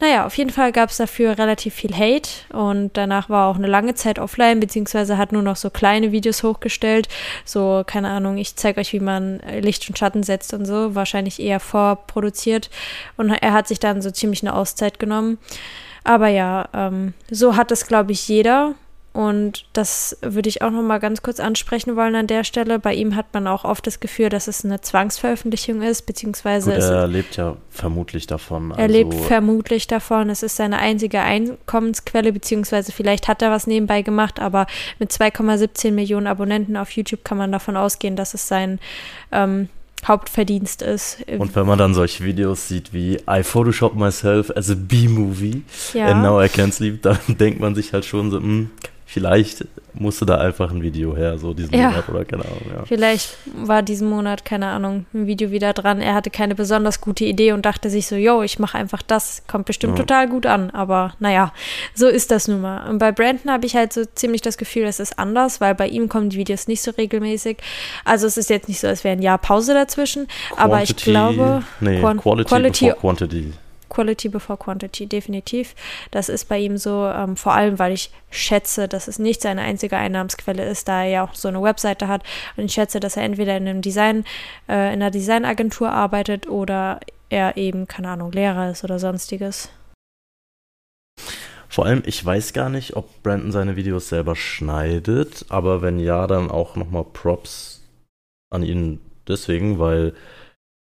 Naja, 0.00 0.24
auf 0.24 0.36
jeden 0.38 0.48
Fall 0.48 0.72
gab 0.72 0.88
es 0.88 0.96
dafür 0.96 1.36
relativ 1.36 1.74
viel 1.74 1.94
Hate 1.94 2.30
und 2.54 2.96
danach 2.96 3.28
war 3.28 3.48
auch 3.48 3.56
eine 3.56 3.66
lange 3.66 3.94
Zeit 3.94 4.18
offline, 4.18 4.58
beziehungsweise 4.58 5.18
hat 5.18 5.30
nur 5.30 5.42
noch 5.42 5.56
so 5.56 5.68
kleine 5.68 6.10
Videos 6.10 6.42
hochgestellt. 6.42 7.06
So, 7.44 7.84
keine 7.86 8.08
Ahnung, 8.08 8.38
ich 8.38 8.56
zeige 8.56 8.80
euch, 8.80 8.94
wie 8.94 9.00
man 9.00 9.40
Licht 9.60 9.86
und 9.90 9.98
Schatten 9.98 10.22
setzt 10.22 10.54
und 10.54 10.64
so, 10.64 10.94
wahrscheinlich 10.94 11.38
eher 11.38 11.60
vorproduziert. 11.60 12.70
Und 13.18 13.28
er 13.28 13.52
hat 13.52 13.68
sich 13.68 13.78
dann 13.78 14.00
so 14.00 14.10
ziemlich 14.10 14.42
eine 14.42 14.54
Auszeit 14.54 14.98
genommen. 14.98 15.36
Aber 16.02 16.28
ja, 16.28 16.66
ähm, 16.72 17.12
so 17.30 17.56
hat 17.56 17.70
es, 17.70 17.86
glaube 17.86 18.12
ich, 18.12 18.26
jeder. 18.26 18.74
Und 19.20 19.66
das 19.74 20.16
würde 20.22 20.48
ich 20.48 20.62
auch 20.62 20.70
noch 20.70 20.80
mal 20.80 20.96
ganz 20.96 21.20
kurz 21.20 21.40
ansprechen 21.40 21.94
wollen 21.94 22.14
an 22.14 22.26
der 22.26 22.42
Stelle. 22.42 22.78
Bei 22.78 22.94
ihm 22.94 23.16
hat 23.16 23.34
man 23.34 23.46
auch 23.48 23.66
oft 23.66 23.86
das 23.86 24.00
Gefühl, 24.00 24.30
dass 24.30 24.48
es 24.48 24.64
eine 24.64 24.80
Zwangsveröffentlichung 24.80 25.82
ist, 25.82 26.06
beziehungsweise 26.06 26.72
Gut, 26.72 26.80
er 26.80 27.06
lebt 27.06 27.36
ja 27.36 27.58
vermutlich 27.68 28.26
davon. 28.26 28.70
Er 28.70 28.78
also 28.78 28.94
lebt 28.94 29.14
vermutlich 29.14 29.86
davon. 29.86 30.30
Es 30.30 30.42
ist 30.42 30.56
seine 30.56 30.78
einzige 30.78 31.20
Einkommensquelle, 31.20 32.32
beziehungsweise 32.32 32.92
vielleicht 32.92 33.28
hat 33.28 33.42
er 33.42 33.50
was 33.50 33.66
nebenbei 33.66 34.00
gemacht, 34.00 34.40
aber 34.40 34.66
mit 34.98 35.12
2,17 35.12 35.90
Millionen 35.90 36.26
Abonnenten 36.26 36.78
auf 36.78 36.90
YouTube 36.92 37.22
kann 37.22 37.36
man 37.36 37.52
davon 37.52 37.76
ausgehen, 37.76 38.16
dass 38.16 38.32
es 38.32 38.48
sein 38.48 38.78
ähm, 39.32 39.68
Hauptverdienst 40.08 40.80
ist. 40.80 41.18
Und 41.36 41.54
wenn 41.54 41.66
man 41.66 41.78
dann 41.78 41.92
solche 41.92 42.24
Videos 42.24 42.68
sieht 42.68 42.94
wie 42.94 43.18
I 43.28 43.42
Photoshop 43.42 43.94
myself 43.94 44.50
as 44.56 44.70
a 44.70 44.74
B-Movie 44.74 45.62
ja. 45.92 46.06
and 46.06 46.22
now 46.22 46.42
I 46.42 46.48
can 46.48 46.72
sleep, 46.72 47.02
dann 47.02 47.18
denkt 47.28 47.60
man 47.60 47.74
sich 47.74 47.92
halt 47.92 48.06
schon 48.06 48.30
so, 48.30 48.40
mh, 48.40 48.46
hm, 48.46 48.70
vielleicht 49.10 49.66
musste 49.92 50.24
da 50.24 50.38
einfach 50.38 50.70
ein 50.70 50.82
Video 50.82 51.16
her, 51.16 51.36
so 51.36 51.52
diesen 51.52 51.74
ja. 51.74 51.90
Monat 51.90 52.08
oder 52.08 52.24
keine 52.24 52.44
Ahnung. 52.44 52.62
Ja. 52.72 52.84
Vielleicht 52.84 53.36
war 53.56 53.82
diesen 53.82 54.08
Monat, 54.08 54.44
keine 54.44 54.68
Ahnung, 54.68 55.06
ein 55.12 55.26
Video 55.26 55.50
wieder 55.50 55.72
dran. 55.72 56.00
Er 56.00 56.14
hatte 56.14 56.30
keine 56.30 56.54
besonders 56.54 57.00
gute 57.00 57.24
Idee 57.24 57.50
und 57.50 57.66
dachte 57.66 57.90
sich 57.90 58.06
so, 58.06 58.14
yo, 58.14 58.42
ich 58.42 58.60
mache 58.60 58.78
einfach 58.78 59.02
das, 59.02 59.42
kommt 59.48 59.66
bestimmt 59.66 59.98
ja. 59.98 60.04
total 60.04 60.28
gut 60.28 60.46
an. 60.46 60.70
Aber 60.70 61.14
naja, 61.18 61.52
so 61.92 62.06
ist 62.06 62.30
das 62.30 62.46
nun 62.46 62.60
mal. 62.60 62.88
Und 62.88 62.98
bei 62.98 63.10
Brandon 63.10 63.50
habe 63.50 63.66
ich 63.66 63.74
halt 63.74 63.92
so 63.92 64.04
ziemlich 64.14 64.42
das 64.42 64.56
Gefühl, 64.58 64.84
es 64.84 65.00
ist 65.00 65.18
anders, 65.18 65.60
weil 65.60 65.74
bei 65.74 65.88
ihm 65.88 66.08
kommen 66.08 66.30
die 66.30 66.36
Videos 66.36 66.68
nicht 66.68 66.82
so 66.82 66.92
regelmäßig. 66.92 67.58
Also 68.04 68.28
es 68.28 68.36
ist 68.36 68.48
jetzt 68.48 68.68
nicht 68.68 68.78
so, 68.78 68.86
als 68.86 69.02
wäre 69.02 69.16
ein 69.16 69.22
Jahr 69.22 69.38
Pause 69.38 69.74
dazwischen. 69.74 70.28
Quantity, 70.28 70.62
aber 70.62 70.82
ich 70.84 70.96
glaube, 70.96 71.64
nee, 71.80 72.00
Quality, 72.00 72.48
Quality 72.48 72.92
Quantity. 72.92 73.52
Quality 73.90 74.30
before 74.30 74.58
Quantity, 74.58 75.06
definitiv. 75.06 75.74
Das 76.10 76.30
ist 76.30 76.48
bei 76.48 76.58
ihm 76.58 76.78
so, 76.78 77.06
ähm, 77.06 77.36
vor 77.36 77.52
allem, 77.52 77.78
weil 77.78 77.92
ich 77.92 78.10
schätze, 78.30 78.88
dass 78.88 79.08
es 79.08 79.18
nicht 79.18 79.42
seine 79.42 79.60
einzige 79.60 79.96
Einnahmensquelle 79.96 80.64
ist, 80.64 80.88
da 80.88 81.02
er 81.02 81.10
ja 81.10 81.24
auch 81.24 81.34
so 81.34 81.48
eine 81.48 81.62
Webseite 81.62 82.08
hat. 82.08 82.22
Und 82.56 82.64
ich 82.64 82.72
schätze, 82.72 83.00
dass 83.00 83.16
er 83.16 83.24
entweder 83.24 83.56
in 83.56 83.68
einem 83.68 83.82
Design, 83.82 84.24
äh, 84.68 84.94
in 84.94 85.02
einer 85.02 85.10
Designagentur 85.10 85.90
arbeitet 85.90 86.48
oder 86.48 87.00
er 87.28 87.56
eben, 87.56 87.86
keine 87.86 88.08
Ahnung, 88.08 88.32
Lehrer 88.32 88.70
ist 88.70 88.84
oder 88.84 88.98
sonstiges. 88.98 89.68
Vor 91.68 91.86
allem, 91.86 92.02
ich 92.04 92.24
weiß 92.24 92.52
gar 92.52 92.68
nicht, 92.68 92.96
ob 92.96 93.22
Brandon 93.22 93.52
seine 93.52 93.76
Videos 93.76 94.08
selber 94.08 94.34
schneidet, 94.34 95.46
aber 95.50 95.82
wenn 95.82 96.00
ja, 96.00 96.26
dann 96.26 96.50
auch 96.50 96.74
nochmal 96.74 97.04
Props 97.04 97.82
an 98.50 98.64
ihn 98.64 99.00
deswegen, 99.28 99.78
weil 99.78 100.14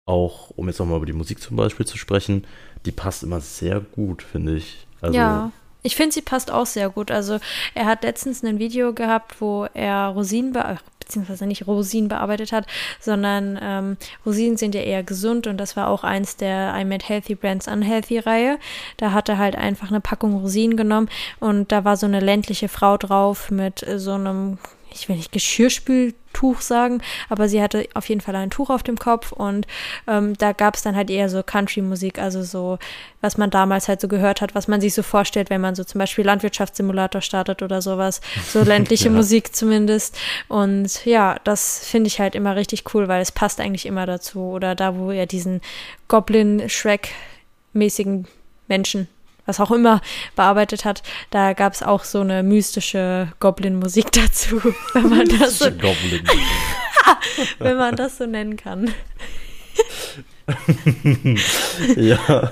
auch, 0.05 0.51
um 0.55 0.67
jetzt 0.67 0.79
nochmal 0.79 0.97
über 0.97 1.05
die 1.05 1.13
Musik 1.13 1.41
zum 1.41 1.57
Beispiel 1.57 1.85
zu 1.85 1.97
sprechen, 1.97 2.45
die 2.85 2.91
passt 2.91 3.23
immer 3.23 3.41
sehr 3.41 3.79
gut, 3.79 4.21
finde 4.21 4.55
ich. 4.55 4.85
Also, 5.01 5.17
ja. 5.17 5.51
Ich 5.81 5.95
finde, 5.95 6.13
sie 6.13 6.21
passt 6.21 6.49
auch 6.49 6.65
sehr 6.65 6.89
gut. 6.89 7.11
Also, 7.11 7.39
er 7.75 7.85
hat 7.85 8.03
letztens 8.03 8.43
ein 8.43 8.59
Video 8.59 8.93
gehabt, 8.93 9.39
wo 9.39 9.67
er 9.73 10.07
Rosinen 10.07 10.53
beziehungsweise 10.99 11.45
nicht 11.45 11.67
Rosinen 11.67 12.09
bearbeitet 12.09 12.51
hat, 12.51 12.65
sondern 12.99 13.59
ähm, 13.61 13.97
Rosinen 14.25 14.57
sind 14.57 14.73
ja 14.73 14.81
eher 14.81 15.03
gesund 15.03 15.45
und 15.45 15.57
das 15.57 15.75
war 15.75 15.87
auch 15.87 16.03
eins 16.03 16.35
der 16.35 16.73
I 16.75 16.83
Made 16.83 17.05
Healthy 17.05 17.35
Brands 17.35 17.67
Unhealthy 17.67 18.19
Reihe. 18.19 18.57
Da 18.97 19.11
hat 19.11 19.29
er 19.29 19.37
halt 19.37 19.55
einfach 19.55 19.89
eine 19.89 20.01
Packung 20.01 20.35
Rosinen 20.35 20.77
genommen 20.77 21.09
und 21.39 21.71
da 21.71 21.85
war 21.85 21.95
so 21.95 22.07
eine 22.07 22.19
ländliche 22.19 22.69
Frau 22.69 22.97
drauf 22.97 23.51
mit 23.51 23.85
so 23.97 24.13
einem 24.13 24.57
ich 24.95 25.09
will 25.09 25.17
nicht 25.17 25.31
Geschirrspültuch 25.31 26.61
sagen, 26.61 27.01
aber 27.29 27.49
sie 27.49 27.61
hatte 27.61 27.87
auf 27.93 28.09
jeden 28.09 28.21
Fall 28.21 28.35
ein 28.35 28.49
Tuch 28.49 28.69
auf 28.69 28.83
dem 28.83 28.97
Kopf 28.97 29.31
und 29.31 29.67
ähm, 30.07 30.35
da 30.37 30.53
gab 30.53 30.75
es 30.75 30.81
dann 30.81 30.95
halt 30.95 31.09
eher 31.09 31.29
so 31.29 31.43
Country-Musik, 31.43 32.19
also 32.19 32.43
so, 32.43 32.79
was 33.21 33.37
man 33.37 33.49
damals 33.49 33.87
halt 33.87 34.01
so 34.01 34.07
gehört 34.07 34.41
hat, 34.41 34.55
was 34.55 34.67
man 34.67 34.81
sich 34.81 34.93
so 34.93 35.03
vorstellt, 35.03 35.49
wenn 35.49 35.61
man 35.61 35.75
so 35.75 35.83
zum 35.83 35.99
Beispiel 35.99 36.25
Landwirtschaftssimulator 36.25 37.21
startet 37.21 37.61
oder 37.61 37.81
sowas, 37.81 38.21
so 38.47 38.63
ländliche 38.63 39.09
ja. 39.09 39.11
Musik 39.11 39.55
zumindest. 39.55 40.17
Und 40.47 41.05
ja, 41.05 41.37
das 41.43 41.85
finde 41.85 42.07
ich 42.07 42.19
halt 42.19 42.35
immer 42.35 42.55
richtig 42.55 42.93
cool, 42.93 43.07
weil 43.07 43.21
es 43.21 43.31
passt 43.31 43.59
eigentlich 43.59 43.85
immer 43.85 44.05
dazu. 44.05 44.41
Oder 44.41 44.75
da, 44.75 44.97
wo 44.97 45.11
er 45.11 45.25
diesen 45.25 45.61
Goblin-Shrek-mäßigen 46.07 48.25
Menschen 48.67 49.07
was 49.45 49.59
auch 49.59 49.71
immer 49.71 50.01
bearbeitet 50.35 50.85
hat, 50.85 51.03
da 51.29 51.53
gab 51.53 51.73
es 51.73 51.83
auch 51.83 52.03
so 52.03 52.21
eine 52.21 52.43
mystische 52.43 53.31
Goblin-Musik 53.39 54.11
dazu, 54.11 54.61
wenn 54.93 55.09
man 55.09 55.27
das 55.27 55.59
so, 55.59 55.65
wenn 57.59 57.77
man 57.77 57.95
das 57.95 58.17
so 58.17 58.25
nennen 58.25 58.57
kann. 58.57 58.93
ja. 61.95 62.51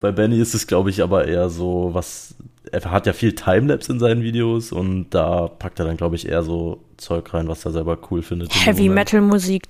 Bei 0.00 0.12
Benny 0.12 0.38
ist 0.40 0.54
es, 0.54 0.66
glaube 0.66 0.90
ich, 0.90 1.02
aber 1.02 1.26
eher 1.26 1.48
so, 1.48 1.90
was. 1.92 2.34
Er 2.72 2.90
hat 2.90 3.06
ja 3.06 3.12
viel 3.12 3.32
Timelapse 3.32 3.92
in 3.92 4.00
seinen 4.00 4.22
Videos 4.22 4.72
und 4.72 5.10
da 5.10 5.46
packt 5.46 5.78
er 5.78 5.86
dann, 5.86 5.96
glaube 5.96 6.16
ich, 6.16 6.28
eher 6.28 6.42
so 6.42 6.82
Zeug 6.96 7.32
rein, 7.32 7.46
was 7.46 7.64
er 7.64 7.70
selber 7.70 7.96
cool 8.10 8.22
findet. 8.22 8.52
Heavy 8.52 8.88
Metal 8.88 9.20
Musik. 9.20 9.62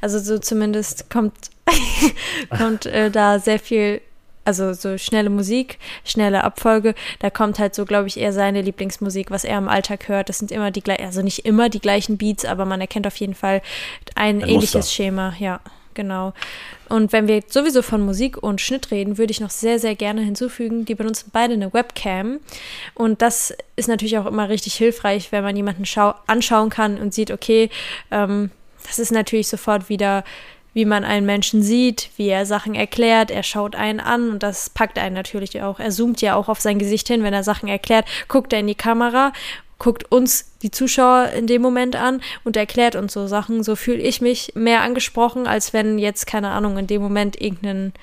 Also 0.00 0.18
so 0.20 0.38
zumindest 0.38 1.10
kommt, 1.10 1.34
kommt 2.56 2.86
äh, 2.86 3.10
da 3.10 3.40
sehr 3.40 3.58
viel 3.58 4.00
also 4.46 4.72
so 4.72 4.96
schnelle 4.98 5.30
Musik, 5.30 5.78
schnelle 6.04 6.44
Abfolge, 6.44 6.94
da 7.18 7.30
kommt 7.30 7.58
halt 7.58 7.74
so, 7.74 7.84
glaube 7.84 8.08
ich, 8.08 8.18
eher 8.18 8.32
seine 8.32 8.62
Lieblingsmusik, 8.62 9.30
was 9.30 9.44
er 9.44 9.58
im 9.58 9.68
Alltag 9.68 10.08
hört. 10.08 10.28
Das 10.28 10.38
sind 10.38 10.52
immer 10.52 10.70
die 10.70 10.82
gleichen, 10.82 11.04
also 11.04 11.22
nicht 11.22 11.40
immer 11.40 11.68
die 11.68 11.80
gleichen 11.80 12.16
Beats, 12.16 12.44
aber 12.44 12.64
man 12.64 12.80
erkennt 12.80 13.06
auf 13.06 13.16
jeden 13.16 13.34
Fall 13.34 13.62
ein, 14.14 14.42
ein 14.42 14.48
ähnliches 14.48 14.74
Muster. 14.74 14.92
Schema, 14.92 15.34
ja, 15.38 15.60
genau. 15.94 16.32
Und 16.88 17.12
wenn 17.12 17.26
wir 17.26 17.42
sowieso 17.48 17.82
von 17.82 18.02
Musik 18.02 18.40
und 18.40 18.60
Schnitt 18.60 18.90
reden, 18.92 19.18
würde 19.18 19.32
ich 19.32 19.40
noch 19.40 19.50
sehr, 19.50 19.80
sehr 19.80 19.96
gerne 19.96 20.22
hinzufügen, 20.22 20.84
die 20.84 20.94
benutzen 20.94 21.30
beide 21.32 21.54
eine 21.54 21.72
Webcam. 21.72 22.38
Und 22.94 23.22
das 23.22 23.52
ist 23.74 23.88
natürlich 23.88 24.18
auch 24.18 24.26
immer 24.26 24.48
richtig 24.48 24.74
hilfreich, 24.74 25.32
wenn 25.32 25.42
man 25.42 25.56
jemanden 25.56 25.84
anschauen 26.26 26.70
kann 26.70 26.98
und 26.98 27.12
sieht, 27.12 27.32
okay, 27.32 27.70
ähm, 28.12 28.50
das 28.86 29.00
ist 29.00 29.10
natürlich 29.10 29.48
sofort 29.48 29.88
wieder 29.88 30.22
wie 30.76 30.84
man 30.84 31.04
einen 31.04 31.24
Menschen 31.24 31.62
sieht, 31.62 32.10
wie 32.18 32.28
er 32.28 32.44
Sachen 32.44 32.74
erklärt, 32.74 33.30
er 33.30 33.42
schaut 33.42 33.74
einen 33.74 33.98
an 33.98 34.28
und 34.28 34.42
das 34.42 34.68
packt 34.68 34.98
einen 34.98 35.14
natürlich 35.14 35.62
auch. 35.62 35.80
Er 35.80 35.90
zoomt 35.90 36.20
ja 36.20 36.36
auch 36.36 36.50
auf 36.50 36.60
sein 36.60 36.78
Gesicht 36.78 37.08
hin, 37.08 37.22
wenn 37.22 37.32
er 37.32 37.44
Sachen 37.44 37.66
erklärt, 37.66 38.04
guckt 38.28 38.52
er 38.52 38.58
in 38.58 38.66
die 38.66 38.74
Kamera, 38.74 39.32
guckt 39.78 40.12
uns, 40.12 40.52
die 40.60 40.70
Zuschauer, 40.70 41.30
in 41.30 41.46
dem 41.46 41.62
Moment 41.62 41.96
an 41.96 42.20
und 42.44 42.58
erklärt 42.58 42.94
uns 42.94 43.14
so 43.14 43.26
Sachen. 43.26 43.62
So 43.62 43.74
fühle 43.74 44.02
ich 44.02 44.20
mich 44.20 44.52
mehr 44.54 44.82
angesprochen, 44.82 45.46
als 45.46 45.72
wenn 45.72 45.98
jetzt, 45.98 46.26
keine 46.26 46.50
Ahnung, 46.50 46.76
in 46.76 46.86
dem 46.86 47.00
Moment 47.00 47.40
irgendein 47.40 47.94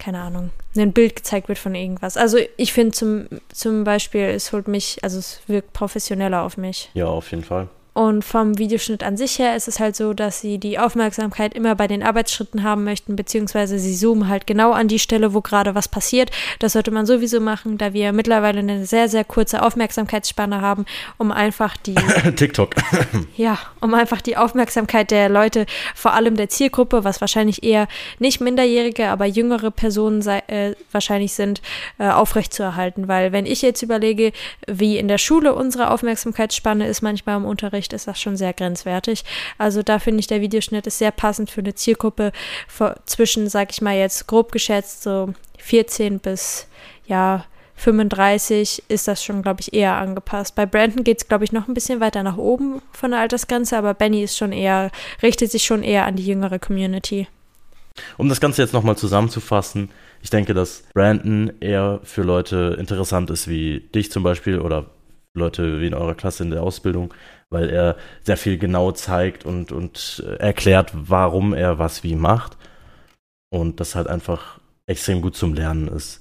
keine 0.00 0.20
Ahnung, 0.20 0.50
ein 0.76 0.92
Bild 0.92 1.16
gezeigt 1.16 1.48
wird 1.48 1.58
von 1.58 1.74
irgendwas. 1.74 2.16
Also 2.16 2.38
ich 2.56 2.72
finde 2.72 2.92
zum, 2.92 3.26
zum 3.52 3.82
Beispiel, 3.82 4.22
es 4.22 4.52
holt 4.52 4.66
mich, 4.66 4.98
also 5.02 5.18
es 5.18 5.40
wirkt 5.46 5.72
professioneller 5.72 6.42
auf 6.42 6.56
mich. 6.56 6.90
Ja, 6.94 7.06
auf 7.06 7.30
jeden 7.30 7.44
Fall. 7.44 7.68
Und 7.98 8.24
vom 8.24 8.58
Videoschnitt 8.58 9.02
an 9.02 9.16
sich 9.16 9.40
her 9.40 9.56
ist 9.56 9.66
es 9.66 9.80
halt 9.80 9.96
so, 9.96 10.14
dass 10.14 10.40
sie 10.40 10.58
die 10.58 10.78
Aufmerksamkeit 10.78 11.52
immer 11.52 11.74
bei 11.74 11.88
den 11.88 12.04
Arbeitsschritten 12.04 12.62
haben 12.62 12.84
möchten, 12.84 13.16
beziehungsweise 13.16 13.80
sie 13.80 13.96
zoomen 13.96 14.28
halt 14.28 14.46
genau 14.46 14.70
an 14.70 14.86
die 14.86 15.00
Stelle, 15.00 15.34
wo 15.34 15.40
gerade 15.40 15.74
was 15.74 15.88
passiert. 15.88 16.30
Das 16.60 16.74
sollte 16.74 16.92
man 16.92 17.06
sowieso 17.06 17.40
machen, 17.40 17.76
da 17.76 17.92
wir 17.94 18.12
mittlerweile 18.12 18.60
eine 18.60 18.86
sehr, 18.86 19.08
sehr 19.08 19.24
kurze 19.24 19.64
Aufmerksamkeitsspanne 19.64 20.60
haben, 20.60 20.86
um 21.16 21.32
einfach 21.32 21.76
die. 21.76 21.96
TikTok. 22.36 22.76
ja, 23.36 23.58
um 23.80 23.92
einfach 23.94 24.20
die 24.20 24.36
Aufmerksamkeit 24.36 25.10
der 25.10 25.28
Leute, 25.28 25.66
vor 25.96 26.12
allem 26.12 26.36
der 26.36 26.48
Zielgruppe, 26.48 27.02
was 27.02 27.20
wahrscheinlich 27.20 27.64
eher 27.64 27.88
nicht 28.20 28.40
minderjährige, 28.40 29.08
aber 29.08 29.26
jüngere 29.26 29.72
Personen 29.72 30.22
sei, 30.22 30.38
äh, 30.46 30.76
wahrscheinlich 30.92 31.32
sind, 31.32 31.62
äh, 31.98 32.08
aufrechtzuerhalten. 32.08 33.08
Weil 33.08 33.32
wenn 33.32 33.44
ich 33.44 33.60
jetzt 33.60 33.82
überlege, 33.82 34.30
wie 34.68 34.98
in 34.98 35.08
der 35.08 35.18
Schule 35.18 35.52
unsere 35.52 35.90
Aufmerksamkeitsspanne 35.90 36.86
ist, 36.86 37.02
manchmal 37.02 37.38
im 37.38 37.44
Unterricht, 37.44 37.87
Sicht 37.88 37.92
ist 37.92 38.06
das 38.06 38.20
schon 38.20 38.36
sehr 38.36 38.52
grenzwertig. 38.52 39.24
Also 39.56 39.82
da 39.82 39.98
finde 39.98 40.20
ich, 40.20 40.26
der 40.26 40.40
Videoschnitt 40.40 40.86
ist 40.86 40.98
sehr 40.98 41.10
passend 41.10 41.50
für 41.50 41.60
eine 41.60 41.74
Zielgruppe 41.74 42.32
zwischen, 43.06 43.48
sag 43.48 43.70
ich 43.72 43.80
mal 43.80 43.96
jetzt 43.96 44.26
grob 44.26 44.52
geschätzt, 44.52 45.02
so 45.02 45.32
14 45.58 46.18
bis, 46.18 46.66
ja, 47.06 47.44
35 47.76 48.82
ist 48.88 49.06
das 49.06 49.22
schon, 49.22 49.42
glaube 49.42 49.60
ich, 49.60 49.72
eher 49.72 49.94
angepasst. 49.94 50.56
Bei 50.56 50.66
Brandon 50.66 51.04
geht 51.04 51.18
es, 51.18 51.28
glaube 51.28 51.44
ich, 51.44 51.52
noch 51.52 51.68
ein 51.68 51.74
bisschen 51.74 52.00
weiter 52.00 52.24
nach 52.24 52.36
oben 52.36 52.82
von 52.92 53.12
der 53.12 53.20
Altersgrenze, 53.20 53.78
aber 53.78 53.94
Benny 53.94 54.24
ist 54.24 54.36
schon 54.36 54.50
eher, 54.50 54.90
richtet 55.22 55.52
sich 55.52 55.64
schon 55.64 55.84
eher 55.84 56.04
an 56.04 56.16
die 56.16 56.26
jüngere 56.26 56.58
Community. 56.58 57.28
Um 58.16 58.28
das 58.28 58.40
Ganze 58.40 58.62
jetzt 58.62 58.74
nochmal 58.74 58.96
zusammenzufassen, 58.96 59.90
ich 60.22 60.30
denke, 60.30 60.54
dass 60.54 60.82
Brandon 60.92 61.52
eher 61.60 62.00
für 62.02 62.22
Leute 62.22 62.76
interessant 62.80 63.30
ist 63.30 63.46
wie 63.46 63.80
dich 63.94 64.10
zum 64.10 64.24
Beispiel 64.24 64.58
oder 64.58 64.86
Leute 65.38 65.80
wie 65.80 65.86
in 65.86 65.94
eurer 65.94 66.14
Klasse 66.14 66.42
in 66.42 66.50
der 66.50 66.62
Ausbildung, 66.62 67.14
weil 67.50 67.70
er 67.70 67.96
sehr 68.22 68.36
viel 68.36 68.58
genau 68.58 68.92
zeigt 68.92 69.46
und, 69.46 69.72
und 69.72 70.22
erklärt, 70.38 70.92
warum 70.94 71.54
er 71.54 71.78
was 71.78 72.02
wie 72.02 72.16
macht. 72.16 72.56
Und 73.50 73.80
das 73.80 73.94
halt 73.94 74.08
einfach 74.08 74.60
extrem 74.86 75.22
gut 75.22 75.36
zum 75.36 75.54
Lernen 75.54 75.88
ist. 75.88 76.20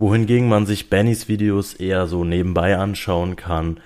Wohingegen 0.00 0.48
man 0.48 0.66
sich 0.66 0.90
Bennys 0.90 1.28
Videos 1.28 1.74
eher 1.74 2.06
so 2.06 2.24
nebenbei 2.24 2.76
anschauen 2.76 3.36
kann, 3.36 3.80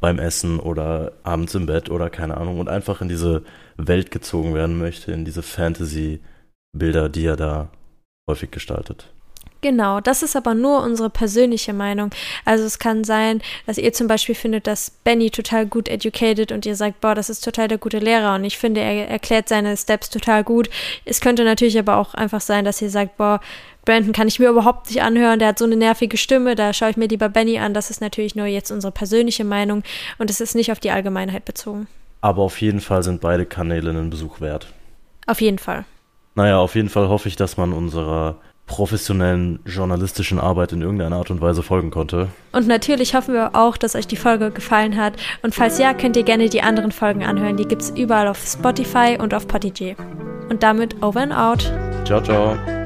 beim 0.00 0.18
Essen 0.18 0.60
oder 0.60 1.12
abends 1.24 1.54
im 1.54 1.66
Bett 1.66 1.90
oder 1.90 2.10
keine 2.10 2.36
Ahnung 2.36 2.60
und 2.60 2.68
einfach 2.68 3.00
in 3.00 3.08
diese 3.08 3.42
Welt 3.76 4.10
gezogen 4.10 4.54
werden 4.54 4.78
möchte, 4.78 5.12
in 5.12 5.24
diese 5.24 5.42
Fantasy-Bilder, 5.42 7.08
die 7.08 7.26
er 7.26 7.36
da 7.36 7.70
häufig 8.28 8.50
gestaltet. 8.50 9.12
Genau, 9.60 10.00
das 10.00 10.22
ist 10.22 10.36
aber 10.36 10.54
nur 10.54 10.82
unsere 10.82 11.10
persönliche 11.10 11.72
Meinung. 11.72 12.10
Also 12.44 12.64
es 12.64 12.78
kann 12.78 13.02
sein, 13.02 13.42
dass 13.66 13.76
ihr 13.76 13.92
zum 13.92 14.06
Beispiel 14.06 14.36
findet, 14.36 14.68
dass 14.68 14.90
Benny 14.90 15.30
total 15.30 15.66
gut 15.66 15.88
educated 15.88 16.52
und 16.52 16.64
ihr 16.64 16.76
sagt, 16.76 17.00
boah, 17.00 17.16
das 17.16 17.28
ist 17.28 17.44
total 17.44 17.66
der 17.66 17.78
gute 17.78 17.98
Lehrer 17.98 18.36
und 18.36 18.44
ich 18.44 18.56
finde, 18.56 18.80
er 18.80 19.08
erklärt 19.08 19.48
seine 19.48 19.76
Steps 19.76 20.10
total 20.10 20.44
gut. 20.44 20.70
Es 21.04 21.20
könnte 21.20 21.42
natürlich 21.42 21.76
aber 21.76 21.96
auch 21.96 22.14
einfach 22.14 22.40
sein, 22.40 22.64
dass 22.64 22.80
ihr 22.80 22.90
sagt, 22.90 23.16
boah, 23.16 23.40
Brandon 23.84 24.12
kann 24.12 24.28
ich 24.28 24.38
mir 24.38 24.50
überhaupt 24.50 24.88
nicht 24.88 25.02
anhören, 25.02 25.40
der 25.40 25.48
hat 25.48 25.58
so 25.58 25.64
eine 25.64 25.76
nervige 25.76 26.18
Stimme, 26.18 26.54
da 26.54 26.72
schaue 26.72 26.90
ich 26.90 26.96
mir 26.96 27.08
lieber 27.08 27.28
Benny 27.28 27.58
an. 27.58 27.74
Das 27.74 27.90
ist 27.90 28.00
natürlich 28.00 28.36
nur 28.36 28.46
jetzt 28.46 28.70
unsere 28.70 28.92
persönliche 28.92 29.44
Meinung 29.44 29.82
und 30.18 30.30
es 30.30 30.40
ist 30.40 30.54
nicht 30.54 30.70
auf 30.70 30.78
die 30.78 30.92
Allgemeinheit 30.92 31.44
bezogen. 31.44 31.88
Aber 32.20 32.42
auf 32.42 32.60
jeden 32.60 32.80
Fall 32.80 33.02
sind 33.02 33.20
beide 33.20 33.44
Kanäle 33.44 33.90
einen 33.90 34.10
Besuch 34.10 34.40
wert. 34.40 34.68
Auf 35.26 35.40
jeden 35.40 35.58
Fall. 35.58 35.84
Naja, 36.34 36.58
auf 36.58 36.76
jeden 36.76 36.88
Fall 36.88 37.08
hoffe 37.08 37.28
ich, 37.28 37.34
dass 37.34 37.56
man 37.56 37.72
unserer 37.72 38.36
professionellen 38.68 39.58
journalistischen 39.66 40.38
Arbeit 40.38 40.72
in 40.72 40.82
irgendeiner 40.82 41.16
Art 41.16 41.30
und 41.30 41.40
Weise 41.40 41.64
folgen 41.64 41.90
konnte. 41.90 42.28
Und 42.52 42.68
natürlich 42.68 43.14
hoffen 43.14 43.34
wir 43.34 43.56
auch, 43.56 43.76
dass 43.76 43.96
euch 43.96 44.06
die 44.06 44.16
Folge 44.16 44.52
gefallen 44.52 44.96
hat. 44.96 45.14
Und 45.42 45.54
falls 45.54 45.78
ja, 45.78 45.94
könnt 45.94 46.16
ihr 46.16 46.22
gerne 46.22 46.48
die 46.48 46.62
anderen 46.62 46.92
Folgen 46.92 47.24
anhören. 47.24 47.56
Die 47.56 47.66
gibt 47.66 47.82
es 47.82 47.90
überall 47.90 48.28
auf 48.28 48.38
Spotify 48.46 49.18
und 49.18 49.34
auf 49.34 49.48
Podigy. 49.48 49.96
Und 50.48 50.62
damit 50.62 51.02
over 51.02 51.20
and 51.20 51.32
out. 51.32 51.72
Ciao, 52.04 52.22
ciao. 52.22 52.77